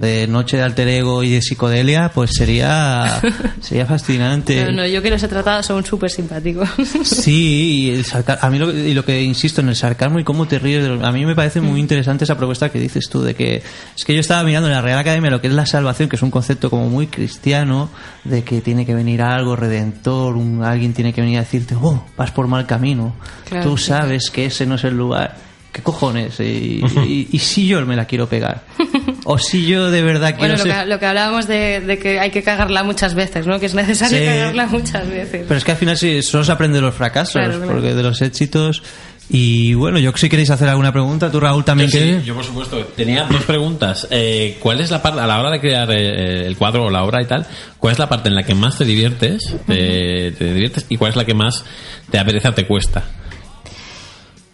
[0.00, 3.20] de noche de alter ego y de psicodelia, pues sería
[3.60, 4.64] sería fascinante.
[4.64, 6.68] No, no, yo que los he tratado son súper simpáticos.
[7.04, 8.04] Sí, y el
[8.40, 10.88] a mí lo, y lo que insisto en el sarcasmo y cómo te ríes, de
[10.90, 13.62] lo- a mí me parece muy interesante esa propuesta que dices tú de que
[13.96, 16.16] es que yo estaba mirando en la Real Academia lo que es la salvación, que
[16.16, 17.88] es un concepto como muy cristiano,
[18.24, 22.04] de que tiene que venir algo redentor, un, alguien tiene que venir a decirte, oh,
[22.16, 23.14] vas por mal camino,
[23.48, 25.36] Claro, tú sí, sabes que ese no es el lugar.
[25.72, 26.40] ¿Qué cojones?
[26.40, 28.62] Y, y- y si yo me la quiero pegar.
[29.30, 30.84] O si yo de verdad quiero Bueno, lo ser...
[30.84, 33.60] que, lo que hablábamos de, de que hay que cagarla muchas veces, ¿no?
[33.60, 34.24] Que es necesario Sí.
[34.24, 35.44] cagarla muchas veces.
[35.46, 37.72] Pero es que al final sí, solo se aprende de los fracasos, Claro, claro.
[37.72, 38.82] porque de los éxitos.
[39.28, 42.24] Y bueno, yo si queréis hacer alguna pregunta, tú Raúl también Yo, sí, quieres.
[42.24, 42.78] yo, por supuesto.
[42.96, 44.08] Tenía dos preguntas.
[44.10, 47.04] Eh, ¿Cuál es la parte, a la hora de crear eh, el cuadro o la
[47.04, 47.46] obra y tal,
[47.78, 51.10] cuál es la parte en la que más te diviertes, te, te diviertes y cuál
[51.10, 51.66] es la que más
[52.10, 53.04] te apetece o te cuesta?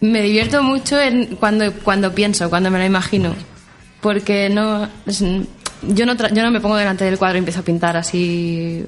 [0.00, 3.36] Me divierto mucho en cuando, cuando pienso, cuando me lo imagino.
[4.04, 4.86] Porque no.
[5.06, 5.24] es-
[5.88, 8.84] yo no, tra- yo no me pongo delante del cuadro y empiezo a pintar así,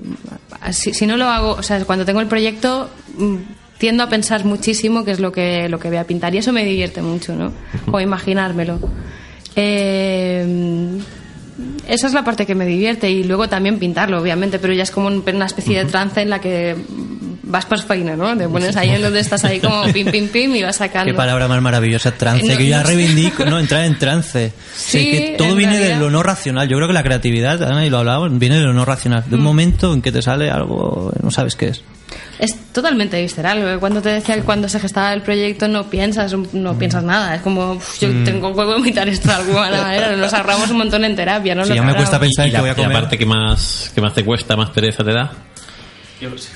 [0.61, 0.93] así.
[0.93, 3.37] Si no lo hago, o sea, cuando tengo el proyecto, mm,
[3.79, 6.35] tiendo a pensar muchísimo qué es lo que, lo que voy a pintar.
[6.35, 7.51] Y eso me divierte mucho, ¿no?
[7.91, 8.79] O imaginármelo.
[9.57, 10.99] Eh,
[11.89, 14.91] esa es la parte que me divierte y luego también pintarlo, obviamente, pero ya es
[14.91, 16.77] como un- una especie de trance en la que
[17.47, 18.37] vas por faena, ¿no?
[18.37, 21.11] Te pones ahí en donde estás ahí como pim, pim, pim y vas sacando.
[21.13, 23.59] Qué palabra más maravillosa, trance, No, que yo ya reivindico, ¿no?
[23.59, 24.53] Entrar en trance.
[24.77, 26.01] Sí, Sí, que todo en viene de realidad.
[26.01, 26.69] lo no racional.
[26.69, 29.25] Yo creo que la creatividad, Ana, y lo hablábamos, viene de lo no racional.
[29.27, 29.31] Mm.
[29.31, 31.83] De un momento en que te sale algo, no sabes qué es.
[32.39, 33.79] Es totalmente visceral.
[33.81, 36.79] Cuando te decía que cuando se gestaba el proyecto no piensas, no Mm.
[36.79, 37.35] piensas nada.
[37.35, 40.15] Es como, "Uf, yo tengo que vomitar esto de alguna manera.
[40.17, 41.65] Nos ahorramos un montón en terapia, ¿no?
[41.65, 43.01] Sí, ya me cuesta pensar y que la, voy a y la comer.
[43.01, 45.31] parte que más, que más te cuesta, más pereza te da.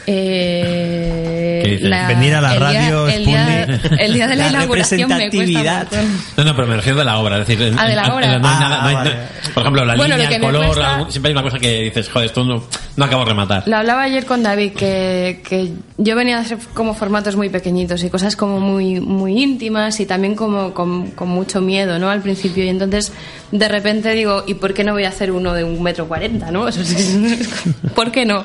[0.06, 3.64] Eh, la- Venir a la el día- radio, el día,
[3.98, 5.88] el día de la, La inauguración me cuesta representatividad.
[5.92, 6.20] montón.
[6.36, 7.38] No, no, pero me refiero de la obra.
[7.40, 8.34] Es decir, Ah, de la obra.
[8.36, 9.10] en- no hay Ah, nada- no hay- vale.
[9.14, 11.58] no- por ejemplo, la Bueno, línea, el me color, cuesta- algún- siempre hay una cosa
[11.58, 12.64] que dices, joder, esto no,
[12.96, 13.62] no acabo de rematar.
[13.66, 18.02] Lo hablaba ayer con David, que, que yo venía a hacer como formatos muy pequeñitos
[18.04, 22.08] y cosas como muy, muy íntimas y también como con, con mucho miedo, ¿no?
[22.10, 22.64] Al principio.
[22.64, 23.12] Y entonces,
[23.52, 26.50] de repente digo, ¿y por qué no voy a hacer uno de un metro cuarenta,
[26.50, 26.66] no?
[26.68, 26.80] Eso
[27.94, 28.44] ¿Por qué no?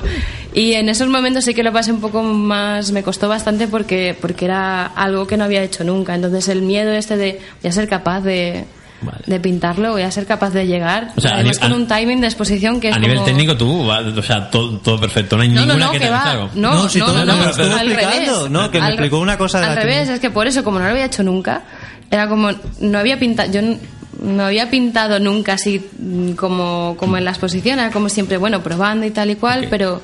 [0.54, 4.16] Y en esos momentos sí que lo pasé un poco más, me costó bastante porque,
[4.20, 6.14] porque era algo que no había hecho nunca.
[6.14, 8.64] Entonces el miedo este de, voy a ser capaz de...
[9.02, 9.18] Vale.
[9.26, 11.12] De pintarlo, voy a ser capaz de llegar.
[11.16, 13.54] O sea, Además, nivel- con un timing de exposición que es A nivel como- técnico
[13.54, 15.36] tú, va- o sea, todo, todo perfecto.
[15.36, 16.34] No hay no, no, ninguna no, que, que te va.
[16.54, 18.50] No, No, sí, no, todo no, no, que estuvo al explicando, revés.
[18.50, 20.14] no, que me Al- explicó una cosa de Al la revés, técnica.
[20.14, 21.62] es que por eso, como no lo había hecho nunca,
[22.10, 22.48] era como,
[22.80, 23.78] no había pintado, yo n-
[24.22, 28.62] no había pintado nunca así mm, como, como en la exposición, era como siempre, bueno,
[28.62, 29.66] probando y tal y cual, Ok.
[29.68, 30.00] pero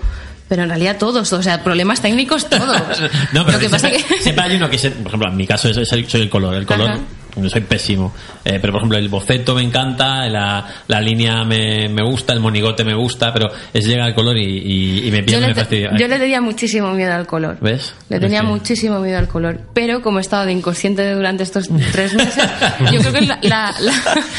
[0.53, 3.01] pero en realidad todos, o sea, problemas técnicos todos.
[3.33, 4.23] no, pero lo que pasa siempre, que...
[4.23, 6.29] siempre hay uno que, se- por ejemplo, en mi caso es, es el, soy el
[6.29, 6.55] color.
[6.57, 7.01] El color, Ajá.
[7.49, 8.13] Soy pésimo.
[8.45, 12.41] Eh, pero, por ejemplo, el boceto me encanta, la, la línea me, me gusta, el
[12.41, 15.61] monigote me gusta, pero es llega el color y, y, y me pierde, me te-
[15.61, 15.91] fastidia.
[15.99, 17.59] yo le tenía muchísimo miedo al color.
[17.61, 17.95] ¿Ves?
[18.09, 19.61] Le Es tenía que- muchísimo miedo al color.
[19.75, 22.45] Pero como he estado de inconsciente durante estos tres meses,
[22.93, 23.95] yo creo que la, la, la-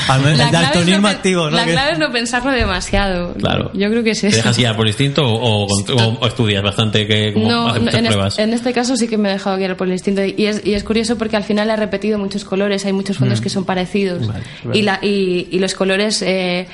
[0.09, 1.55] Al menos la el clave es daltonismo no activo, ¿no?
[1.57, 3.33] La clave es no pensarlo demasiado.
[3.35, 3.71] Claro.
[3.73, 4.37] Yo creo que es ¿Te eso.
[4.37, 7.85] dejas guiar por instinto o, o o- o estudias bastante que como No, haces no,
[7.85, 8.39] muchas en, es- pruebas?
[8.39, 10.73] en este caso sí que me he dejado guiar por el instinto y es, y
[10.73, 14.27] es curioso porque al final he repetido muchos colores, hay muchos fondos que son parecidos
[14.27, 14.27] Mm.
[14.27, 14.43] Vale,
[14.73, 16.67] y, la, y, y los colores, eh,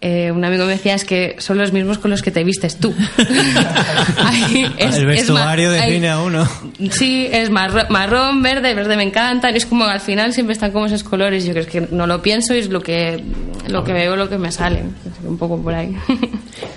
[0.00, 2.78] eh, un amigo me decía es que son los mismos con los que te vistes
[2.78, 2.94] tú.
[4.78, 6.48] Es- el vestuario define a uno.
[6.90, 9.50] Sí, es marrón, marrón, verde, verde me encanta.
[9.50, 11.44] Es como al final siempre están como esos colores.
[11.44, 13.22] Yo creo que no lo pienso y es lo que,
[13.68, 14.82] lo que veo, lo que me sale.
[15.24, 15.96] Un poco por ahí.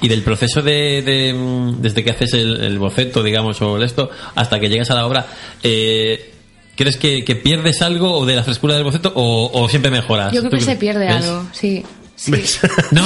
[0.01, 3.83] Y del proceso de, de, mm, desde que haces el, el boceto, digamos, o el
[3.83, 5.25] esto, hasta que llegas a la obra,
[5.63, 6.33] eh,
[6.75, 10.31] ¿crees que, que pierdes algo o de la frescura del boceto o, o siempre mejoras?
[10.33, 11.15] Yo creo ¿Tú que se pierde ves?
[11.25, 11.83] algo, sí.
[12.15, 12.31] sí.
[12.31, 12.59] ¿Ves?
[12.91, 13.03] No,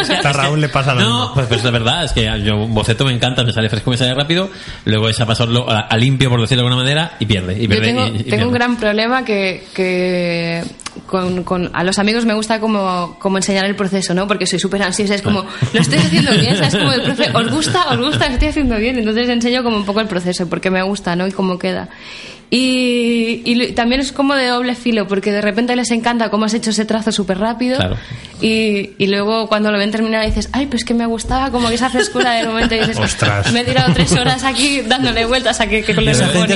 [0.00, 1.34] es A Raúl le pasa lo No, mismo.
[1.34, 3.96] pues, pues es verdad, es que yo un boceto me encanta, me sale fresco, me
[3.96, 4.50] sale rápido,
[4.84, 7.54] luego es a pasarlo a, a limpio, por decirlo de alguna manera, y pierde.
[7.58, 8.46] Y Yo pierde tengo, y- y tengo pierde.
[8.46, 10.64] un gran problema que, que
[11.06, 14.26] con, con- a los amigos me gusta como, como enseñar el proceso, ¿no?
[14.26, 16.74] Porque soy súper ansiosa, es como, lo estoy haciendo bien, ¿sabes?
[16.76, 17.86] Como el profe, ¿os gusta?
[17.90, 18.26] ¿Os gusta?
[18.28, 18.98] Lo estoy haciendo bien.
[18.98, 21.26] Entonces enseño como un poco el proceso, porque me gusta, ¿no?
[21.26, 21.88] Y cómo queda.
[22.48, 26.54] Y, y también es como de doble filo, porque de repente les encanta cómo has
[26.54, 27.76] hecho ese trazo súper rápido.
[27.76, 27.96] Claro.
[28.40, 31.74] Y, y luego cuando lo ven terminado dices, ay, pues que me gustaba como que
[31.74, 33.50] esa frescura del momento y dices, Ostras.
[33.52, 36.12] me he tirado tres horas aquí dándole vueltas a que, que con la.
[36.14, 36.46] Cuando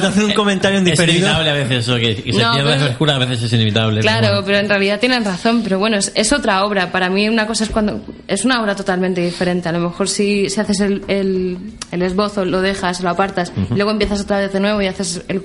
[0.00, 2.70] te hacen un comentario en Es inevitable a veces eso, que, que se No, pierde
[2.70, 4.00] la pero- frescura, a veces es inevitable.
[4.00, 4.46] Claro, pero bueno.
[4.46, 6.90] pero en realidad tienen razón, pero bueno, es, es otra obra.
[6.90, 8.00] Para mí una cosa es cuando...
[8.26, 9.68] Es una obra totalmente diferente.
[9.68, 11.58] A lo mejor si, si haces el, el,
[11.92, 15.22] el esbozo, lo dejas, lo apartas, y luego empiezas otra vez de nuevo y haces
[15.28, 15.42] el...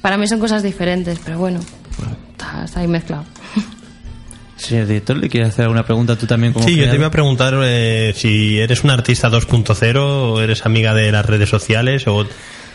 [0.00, 1.60] Para mí son cosas diferentes, pero bueno,
[2.32, 3.24] está, está ahí mezclado.
[4.56, 7.00] Señor director, ¿le quieres hacer alguna pregunta tú también como Sí, yo te creador?
[7.00, 11.48] iba a preguntar eh, si eres un artista 2.0 o eres amiga de las redes
[11.48, 12.24] sociales o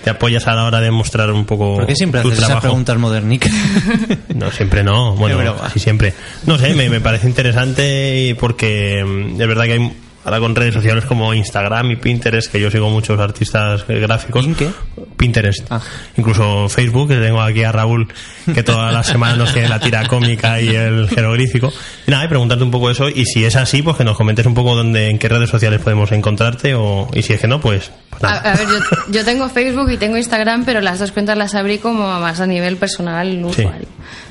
[0.04, 2.47] te apoyas a la hora de mostrar un poco ¿Por qué siempre tu haces esas
[2.49, 2.67] trabajo.
[2.67, 3.52] preguntas modernicas?
[4.36, 5.15] No, siempre no.
[5.15, 6.13] Bueno, sí, siempre.
[6.45, 9.93] No sé, me, me parece interesante y porque mm, es verdad que hay
[10.30, 14.46] ahora con redes sociales como Instagram y Pinterest, que yo sigo muchos artistas gráficos.
[14.46, 14.70] ¿In qué?
[15.18, 15.65] Pinterest.
[15.70, 15.82] Ah.
[16.18, 18.08] Incluso Facebook, que tengo aquí a Raúl,
[18.54, 21.74] que todas las semanas nos tiene la tira cómica y el jeroglífico.
[22.08, 24.46] Y nada, y preguntarte un poco eso, y si es así, pues que nos comentes
[24.46, 27.60] un poco dónde, en qué redes sociales podemos encontrarte, o, y si es que no,
[27.60, 28.54] pues, pues A, nada.
[28.54, 31.80] a ver, yo, yo tengo Facebook y tengo Instagram, pero las dos cuentas las abrí
[31.80, 33.65] como más a nivel personal Sí.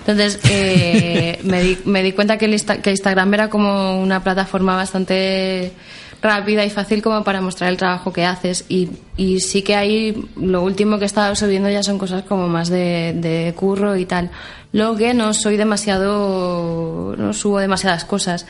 [0.09, 4.23] Entonces, eh, me, di, me di cuenta que, el Insta- que Instagram era como una
[4.25, 5.73] plataforma bastante
[6.21, 10.29] rápida y fácil como para mostrar el trabajo que haces y, y sí que ahí
[10.37, 14.05] lo último que he estado subiendo ya son cosas como más de, de curro y
[14.07, 14.31] tal.
[14.73, 18.47] Lo que no soy demasiado, no subo demasiadas cosas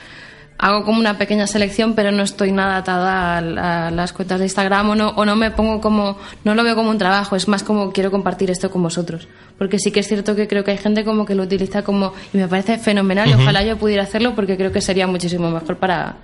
[0.59, 4.40] hago como una pequeña selección, pero no estoy nada atada a, la- a las cuentas
[4.40, 7.37] de Instagram o no, o no me pongo como, no lo veo como un trabajo,
[7.37, 9.29] es más como quiero compartir esto con vosotros.
[9.57, 12.12] Porque sí que es cierto que creo que hay gente como que lo utiliza como,
[12.33, 15.77] y me parece fenomenal, y ojalá yo pudiera hacerlo porque creo que sería muchísimo mejor
[15.77, 16.16] para,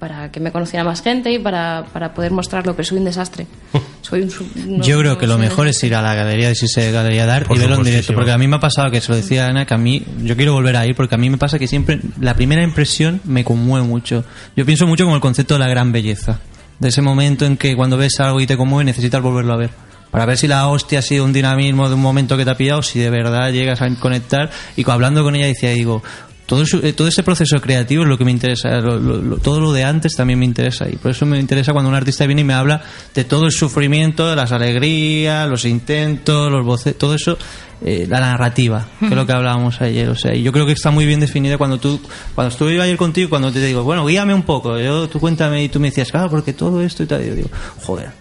[0.00, 3.04] para que me conociera más gente y para, para poder mostrar lo que soy un
[3.04, 3.46] desastre.
[4.02, 6.54] Soy un, no- Yo creo no que lo mejor es ir a la galería de
[6.56, 8.14] Sise Galería de Arte y verlo en directo.
[8.14, 10.34] Porque a mí me ha pasado que se lo decía Ana, que a mí, yo
[10.36, 13.44] quiero volver a ir porque a mí me pasa que siempre la primera impresión me
[13.44, 14.24] conmueve mucho.
[14.56, 16.40] Yo pienso mucho como el concepto de la gran belleza.
[16.78, 19.70] De ese momento en que cuando ves algo y te conmueve necesitas volverlo a ver.
[20.10, 22.56] Para ver si la hostia ha sido un dinamismo de un momento que te ha
[22.56, 24.50] pillado, si de verdad llegas a conectar.
[24.76, 26.02] Y hablando con ella decía, digo,
[26.50, 28.80] todo, eso- eh, todo ese proceso creativo es lo que me interesa.
[28.80, 30.88] lo- lo- todo lo de antes también me interesa.
[30.88, 32.82] Y por eso me interesa cuando un artista viene y me habla
[33.14, 37.38] de todo el sufrimiento, de las alegrías, los intentos, los voces, todo eso,
[37.84, 40.08] eh, la narrativa, que es lo que hablábamos ayer.
[40.08, 42.00] O sea, yo creo que está muy bien definida cuando tú,
[42.34, 45.62] cuando estuve yo ayer contigo, cuando te digo, bueno, guíame un poco, yo, tú cuéntame
[45.62, 47.24] y tú me decías, claro, porque todo esto y tal.
[47.24, 47.48] Yo digo,
[47.84, 48.19] joder.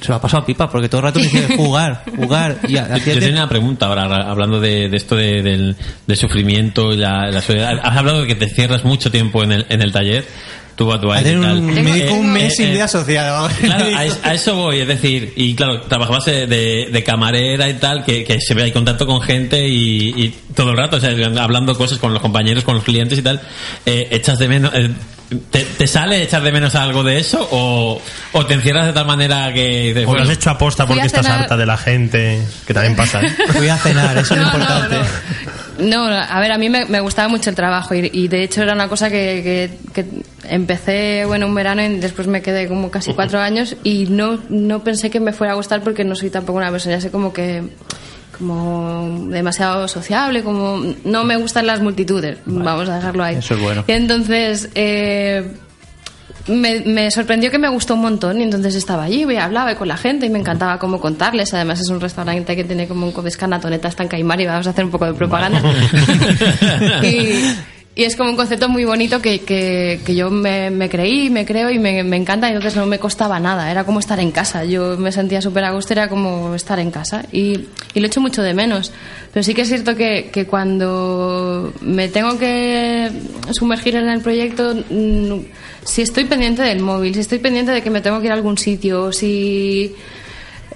[0.00, 2.58] Se lo ha pasado pipa porque todo el rato me dice jugar, jugar.
[2.66, 5.76] Y Yo, hacía yo tenía una pregunta ahora, ahora, hablando de, de esto de- del,
[6.06, 7.78] del sufrimiento y la, la soledad.
[7.82, 10.24] Has hablado de que te cierras mucho tiempo en el, en el taller,
[10.80, 11.36] tú a tu y tal.
[11.58, 13.50] un, Tengo- me dijo un mes sin eh, día asociado.
[13.60, 17.74] Claro, a, a eso voy, es decir, y claro, trabajabas de, de- de camarera y
[17.74, 21.00] tal, que, que se ve ahí contacto con gente y, y todo el rato, o
[21.00, 21.10] sea,
[21.42, 23.42] hablando cosas con los compañeros, con los clientes y tal,
[23.84, 24.90] eh, echas de menos, eh,
[25.50, 28.00] te, te sale echar de menos algo de eso o,
[28.32, 31.26] o te encierras de tal manera que dices, O lo has hecho aposta porque estás
[31.26, 33.20] harta de la gente, que también pasa.
[33.20, 33.28] ¿eh?
[33.52, 34.96] Fui a cenar, eso es lo No, no, importante.
[35.80, 36.04] No.
[36.06, 38.74] A ver, a mí me, me gustaba mucho el trabajo y, y de hecho era
[38.74, 40.06] una cosa que, que- que
[40.48, 44.82] empecé, bueno, un verano y después me quedé como casi cuatro años y no, no
[44.84, 47.32] pensé que me fuera a gustar porque no soy tampoco una persona, ya sé como
[47.32, 47.62] que
[48.38, 53.36] como demasiado sociable, como no me gustan las multitudes, vamos a dejarlo ahí.
[53.36, 53.84] Eso es bueno.
[53.86, 55.44] Y entonces eh,
[56.48, 59.88] me, me sorprendió que me gustó un montón y entonces estaba allí y hablaba con
[59.88, 61.52] la gente y me encantaba como contarles.
[61.54, 64.66] Además es un restaurante que tiene como un codescana toneta está en Caimar y vamos
[64.66, 65.60] a hacer un poco de propaganda.
[67.02, 67.54] y,
[68.00, 71.44] y es como un concepto muy bonito que, que, que yo me, me creí, me
[71.44, 73.70] creo y me, me encanta y entonces no me costaba nada.
[73.70, 74.64] Era como estar en casa.
[74.64, 78.22] Yo me sentía súper a gusto, era como estar en casa y, y lo echo
[78.22, 78.90] mucho de menos.
[79.34, 83.10] Pero sí que es cierto que, que cuando me tengo que
[83.50, 85.40] sumergir en el proyecto, mm,
[85.84, 88.36] si estoy pendiente del móvil, si estoy pendiente de que me tengo que ir a
[88.36, 89.94] algún sitio, si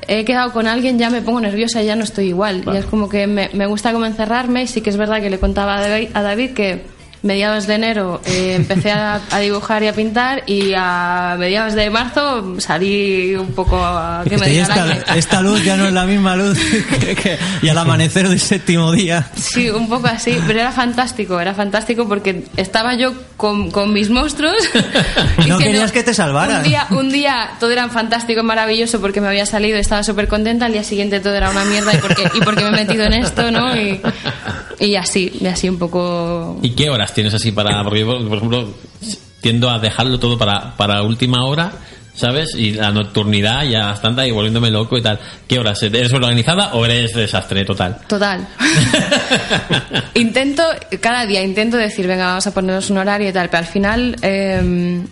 [0.08, 2.64] he quedado con alguien ya me pongo nerviosa y ya no estoy igual.
[2.70, 5.30] Y es como que me, me gusta como encerrarme y sí que es verdad que
[5.30, 6.92] le contaba a David que
[7.24, 11.88] mediados de enero eh, empecé a, a dibujar y a pintar y a mediados de
[11.88, 15.92] marzo salí un poco a que me Y esta, "Ay, esta luz ya no es
[15.94, 16.58] la misma luz
[17.00, 19.26] que, que- y al amanecer del séptimo día.
[19.34, 24.10] Sí, un poco así, pero era fantástico, era fantástico porque estaba yo con, con mis
[24.10, 24.54] monstruos.
[25.44, 26.58] y No querías que te salvaran.
[26.58, 30.66] Un día, un día todo era fantástico, maravilloso porque me había salido, estaba súper contenta,
[30.66, 33.14] al día siguiente todo era una mierda y porque, y porque me he metido en
[33.14, 33.74] esto, ¿no?
[33.74, 34.00] Y,
[34.78, 36.58] y así, y así un poco...
[36.62, 37.82] ¿Y qué horas tienes así para.?
[37.82, 38.68] Porque yo, por ejemplo,
[39.40, 41.72] tiendo a dejarlo todo para, para última hora,
[42.14, 42.54] ¿sabes?
[42.56, 45.18] Y la nocturnidad ya bastante y volviéndome loco y tal.
[45.46, 45.82] ¿Qué horas?
[45.82, 47.98] ¿Eres organizada o eres desastre total?
[48.08, 48.46] Total.
[50.14, 50.62] intento,
[51.00, 54.16] cada día intento decir, venga, vamos a ponernos un horario y tal, pero al final
[54.22, 55.02] eh,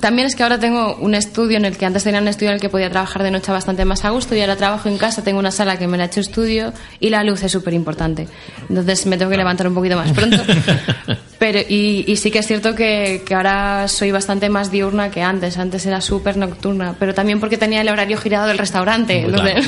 [0.00, 2.54] también es que ahora tengo un estudio en el que antes tenía un estudio en
[2.56, 5.22] el que podía trabajar de noche bastante más a gusto y ahora trabajo en casa,
[5.22, 8.28] tengo una sala que me la ha hecho estudio y la luz es súper importante.
[8.68, 10.42] Entonces me tengo que levantar un poquito más pronto.
[11.38, 15.22] Pero, y, y sí que es cierto que, que ahora soy bastante más diurna que
[15.22, 15.58] antes.
[15.58, 19.22] Antes era súper nocturna, pero también porque tenía el horario girado del restaurante.
[19.28, 19.60] Claro.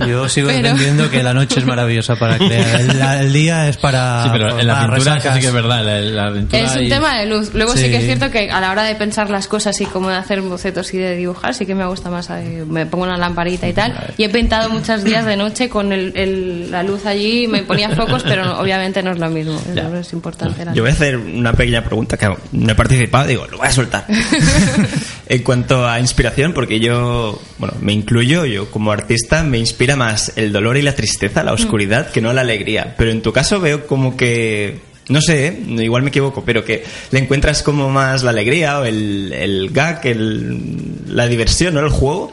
[0.08, 2.80] Yo sigo Pero- entendiendo que la noche es maravillosa para crear.
[2.80, 2.90] El,
[3.26, 4.22] el día es para.
[4.24, 5.84] sí, pero en la pintura sí que es verdad.
[5.84, 7.50] La, la pintura Es un y- tema de luz.
[7.54, 7.80] Luego sí.
[7.84, 7.90] Sí.
[7.90, 10.40] que es cierto que a la hora de pensar las cosas y cómo de hacer
[10.42, 12.28] bocetos y de dibujar, sí que me gusta más.
[12.30, 13.94] eh, Me pongo una lamparita y tal.
[14.18, 17.88] Y he pintado muchos días de noche con el- el- la luz allí, me ponía
[17.90, 19.62] focos, pero no- obviamente no es lo mismo.
[19.74, 19.88] Ya.
[19.96, 20.64] Es importante.
[20.74, 23.70] Yo voy a hacer una pequeña pregunta que no he participado, digo, lo voy a
[23.70, 24.06] soltar.
[25.28, 30.32] en cuanto a inspiración, porque yo, bueno, me incluyo, yo como artista me inspira más
[30.36, 32.94] el dolor y la tristeza, la oscuridad, que no la alegría.
[32.98, 35.64] Pero en tu caso veo como que, no sé, ¿eh?
[35.68, 40.04] igual me equivoco, pero que le encuentras como más la alegría o el, el gag,
[40.06, 41.80] el, la diversión, ¿no?
[41.80, 42.30] El juego.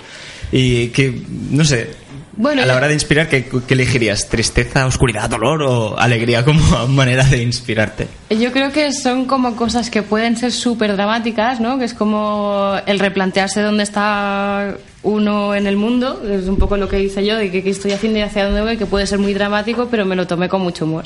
[0.52, 1.92] Y que, no sé,
[2.36, 4.28] Bueno, a la hora de inspirar, ¿qué, qué elegirías?
[4.30, 8.08] ¿Tristeza, oscuridad, dolor o alegría como manera de inspirarte?
[8.30, 11.78] Yo creo que son como cosas que pueden ser súper dramáticas, ¿no?
[11.78, 16.88] Que es como el replantearse dónde está uno en el mundo, es un poco lo
[16.88, 19.20] que hice yo, de que qué estoy haciendo y hacia dónde voy, que puede ser
[19.20, 21.06] muy dramático, pero me lo tomé con mucho humor.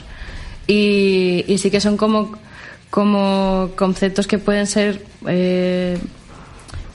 [0.68, 2.32] Y, y sí que son como,
[2.90, 5.98] como conceptos que pueden ser, eh,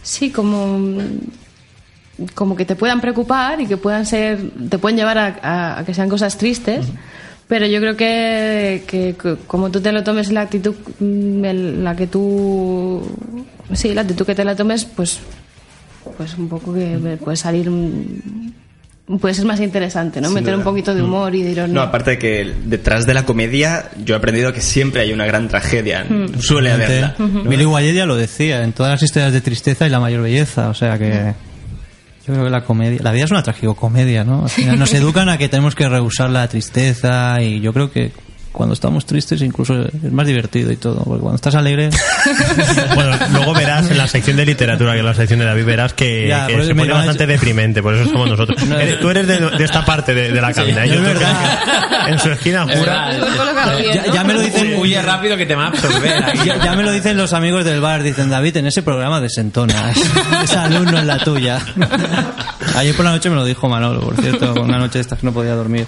[0.03, 0.99] sí, como
[2.35, 5.85] como que te puedan preocupar y que puedan ser te pueden llevar a, a- a
[5.85, 6.87] que sean cosas tristes.
[7.49, 11.85] Pero yo creo que, que- que como tú te lo tomes la actitud mm, el-
[11.85, 13.03] la que tú
[13.73, 15.19] sí la actitud que te la tomes pues
[16.17, 17.71] pues un poco que puede salir
[19.19, 21.83] puede ser más interesante no Sin meter un poquito de humor y de ironía No,
[21.83, 25.49] aparte de que detrás de la comedia yo he aprendido que siempre hay una gran
[25.49, 26.05] tragedia.
[26.09, 26.41] Hmm.
[26.41, 27.15] Suele haberla.
[27.19, 27.43] ¿no?
[27.45, 30.69] Billy Wilder ya lo decía, en todas las historias de tristeza y la mayor belleza,
[30.69, 31.35] o sea que
[32.27, 34.45] yo creo que la comedia, la vida es una tragicomedia, ¿no?
[34.45, 38.13] Al final nos educan a que tenemos que rehusar la tristeza y yo creo que
[38.53, 41.91] cuando estamos tristes incluso es más divertido y todo, porque cuando estás alegre...
[42.95, 45.93] Bueno, luego verás en la sección de literatura, que es la sección de David, verás
[45.95, 48.63] que, Ya, que se pone bastante hecho- deprimente, por eso somos nosotros.
[48.69, 50.85] No, Eres- tú eres de, de esta parte de, de la cabina.
[50.87, 53.11] y no yo es que en su esquina Es jura.
[53.11, 54.15] es bien, ya, ¿no?
[54.15, 54.75] ya me lo dicen...
[54.79, 56.25] Huye rápido que te va a absorber.
[56.45, 59.91] Ya, ya me lo dicen los amigos del bar, dicen David, en ese programa desentona,
[59.93, 59.99] es,
[60.45, 61.59] es alumno en la tuya.
[62.77, 65.19] Ayer por la noche me lo dijo Manolo, por cierto, con una noche de estas
[65.19, 65.87] que no podía dormir.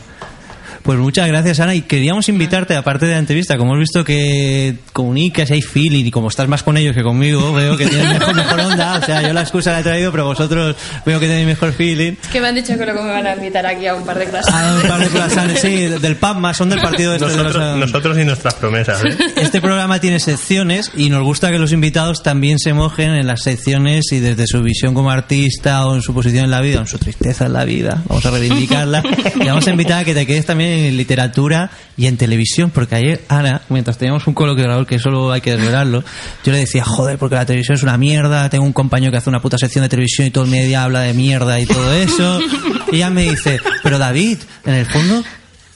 [0.85, 1.75] Pues muchas gracias, Ana.
[1.75, 6.05] Y queríamos invitarte, aparte de la entrevista, como hemos visto que comunicas y hay feeling,
[6.05, 8.99] y como estás más con ellos que conmigo, veo que tienes mejor, mejor onda.
[9.03, 10.77] O sea, yo la excusa la he traído, pero vosotros
[11.07, 12.13] veo que tenéis mejor feeling.
[12.31, 14.27] Que me han dicho que luego me van a invitar aquí a un par de
[14.27, 14.53] clases.
[14.55, 17.79] Ah, un par de croissants, sí, del más, son del partido este de los- Nosotros,
[17.79, 19.03] nosotros y nuestras promesas.
[19.07, 19.17] ¿eh?
[19.37, 23.41] Este programa tiene secciones y nos gusta que los invitados también se mojen en las
[23.43, 26.81] secciones y desde su visión como artista o en su posición en la vida o
[26.83, 29.03] en su tristeza en la vida, vamos a reivindicarla
[29.41, 32.97] y vamos a invitar a que te quedes también en literatura y en televisión, porque
[32.97, 36.05] ayer Ana, mientras teníamos un coloquio grabador que solo hay que desvelarlo,
[36.45, 39.31] yo le decía, joder, porque la televisión es una mierda, tengo un compañero que hace
[39.31, 42.41] una puta sección de televisión y todo el media habla de mierda y todo eso,
[42.93, 45.25] y ella me dice, pero David, en el fondo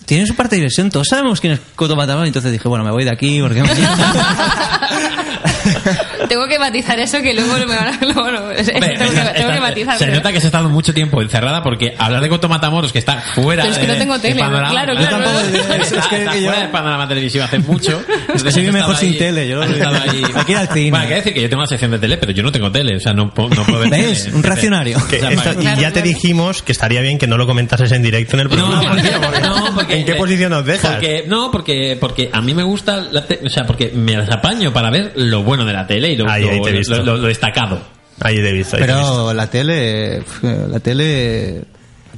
[0.08, 0.90] tiene su parte de diversión.
[0.90, 2.26] Todos sabemos quién es Coto Matamón.
[2.26, 3.62] Entonces dije, bueno, me voy de aquí porque...
[6.28, 7.98] Tengo que matizar eso que luego me van a...
[8.04, 8.64] luego no, tengo, Hombre,
[8.96, 9.98] que, esta- tengo que esta- matizar.
[9.98, 12.98] Se pero- nota que has estado mucho tiempo encerrada porque hablar de Coto Matamoros, que
[12.98, 15.24] está fuera Pero es que de- no tengo tele, panorama- claro, Yo claro.
[15.24, 18.02] tampoco- Es- es está- que está yo- fuera del panorama televisivo hace mucho.
[18.34, 20.68] Es que soy Entonces, mejor sin ahí- tele, yo- has estado ahí- que ir al
[20.68, 20.90] cine.
[20.90, 22.70] Bueno, hay que decir que yo tengo una sección de tele, pero yo no tengo
[22.70, 24.24] tele, o sea, no, no puedo ver ¿Ves?
[24.24, 24.36] tele.
[24.36, 24.98] Un racionario.
[25.08, 27.46] Que O sea, esto- para- y ya te dijimos que estaría bien que no lo
[27.46, 28.90] comentases en directo en el No, programa.
[28.90, 30.92] porque- no, porque- ¿En qué posición nos dejas?
[30.92, 34.30] Porque, no, porque, porque a mí me gusta, la te- o sea, porque me las
[34.30, 37.26] apaño para ver lo bueno de la tele y lo, Ahí, lo- ahí lo- lo-
[37.28, 37.80] destacado.
[38.20, 38.76] Ahí te he visto.
[38.76, 39.12] ahí te he visto.
[39.12, 40.22] Pero la tele...
[40.42, 41.64] La tele...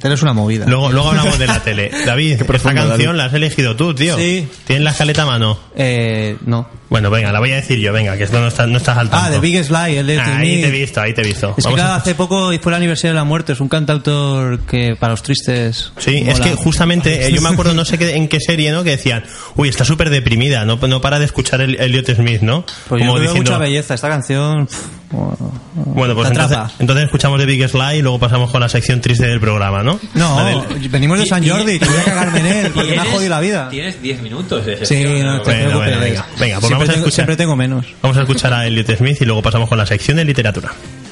[0.01, 0.65] Tele es una movida.
[0.65, 1.91] Luego, luego hablamos de la tele.
[2.05, 3.17] David, esta profundo, canción David.
[3.17, 4.17] la has elegido tú, tío.
[4.17, 4.47] Sí.
[4.65, 5.59] ¿Tienes la escaleta a mano?
[5.75, 6.67] Eh, no.
[6.89, 9.09] Bueno, venga, la voy a decir yo, venga, que esto no, está, no estás al
[9.09, 9.25] tanto.
[9.27, 11.23] Ah, The Biggest Lie, el de Ah, Tim Ahí te he visto, ahí te he
[11.23, 11.49] visto.
[11.51, 13.53] Es que Vamos a claro, hace poco fue el aniversario de la muerte.
[13.53, 15.93] Es un cantautor que para los tristes.
[15.97, 16.43] Sí, es mola.
[16.43, 18.83] que justamente eh, yo me acuerdo no sé qué, en qué serie, ¿no?
[18.83, 19.23] Que decían,
[19.55, 22.65] uy, está súper deprimida, no, no para de escuchar el Elliot Smith, ¿no?
[22.89, 23.93] Pues yo veo mucha belleza.
[23.93, 24.65] Esta canción.
[24.67, 28.69] pff, bueno, bueno, pues entonces, entonces escuchamos The Biggest Lie y luego pasamos con la
[28.69, 29.99] sección triste del programa, ¿no?
[30.13, 33.01] No, del- venimos de San Jordi, que voy a cagarme en él, porque me ha
[33.03, 33.69] Tienes- jodido la vida.
[33.69, 35.73] Tienes 10 minutos de Sí, sección, no te Bueno, preocupes.
[35.75, 36.01] bueno, venga.
[36.01, 37.11] Venga, pues siempre, vamos a tengo, escuchar.
[37.13, 37.85] siempre tengo menos.
[38.01, 40.71] Vamos a escuchar a Elliot Smith y luego pasamos con la sección de literatura.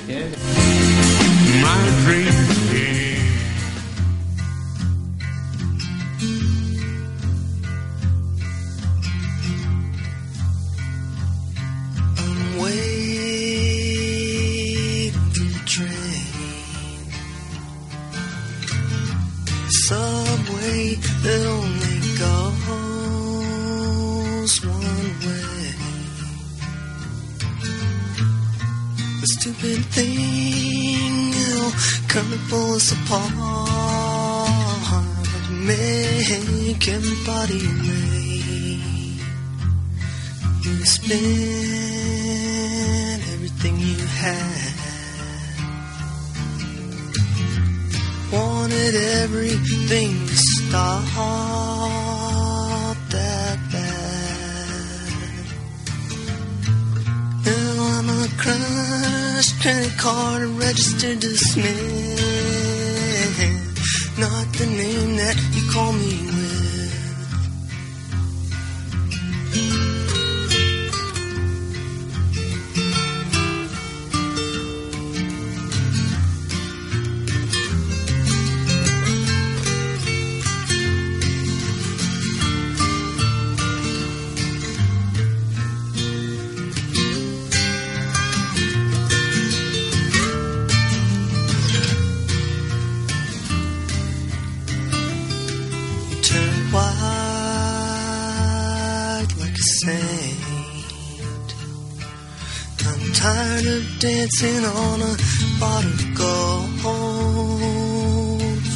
[0.09, 0.68] I'm
[29.39, 31.71] stupid thing will
[32.09, 33.31] come and pull us apart.
[35.63, 39.21] Make everybody late.
[40.65, 41.21] You spent
[43.33, 44.75] everything you had.
[48.33, 51.03] Wanted everything to stop
[53.09, 54.99] that bad.
[57.45, 58.27] Now I'm a
[59.39, 61.69] crushed credit card registered to Smith.
[64.19, 66.28] Not the name that you call me
[99.61, 100.37] saint.
[102.87, 105.17] I'm tired of dancing on a
[105.59, 107.39] pot of gold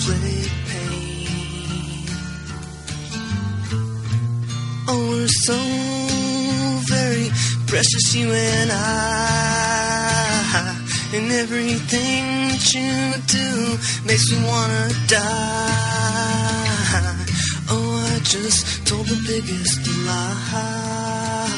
[0.04, 2.10] flake paint.
[4.88, 5.60] Oh, we're so
[6.94, 7.30] very
[7.68, 9.54] precious, you and I.
[11.14, 16.73] And everything that you do makes me wanna die.
[18.34, 21.50] Just told the biggest lie.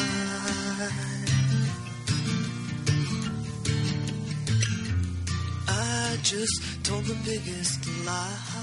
[5.68, 8.56] I just told the biggest lie.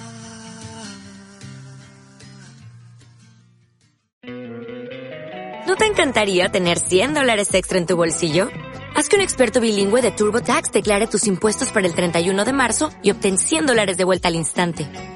[5.66, 8.49] ¿No te encantaría tener 100 dólares extra en tu bolsillo?
[8.95, 12.91] Haz que un experto bilingüe de TurboTax declare tus impuestos para el 31 de marzo
[13.01, 15.12] y obtén 100 dólares de vuelta al instante.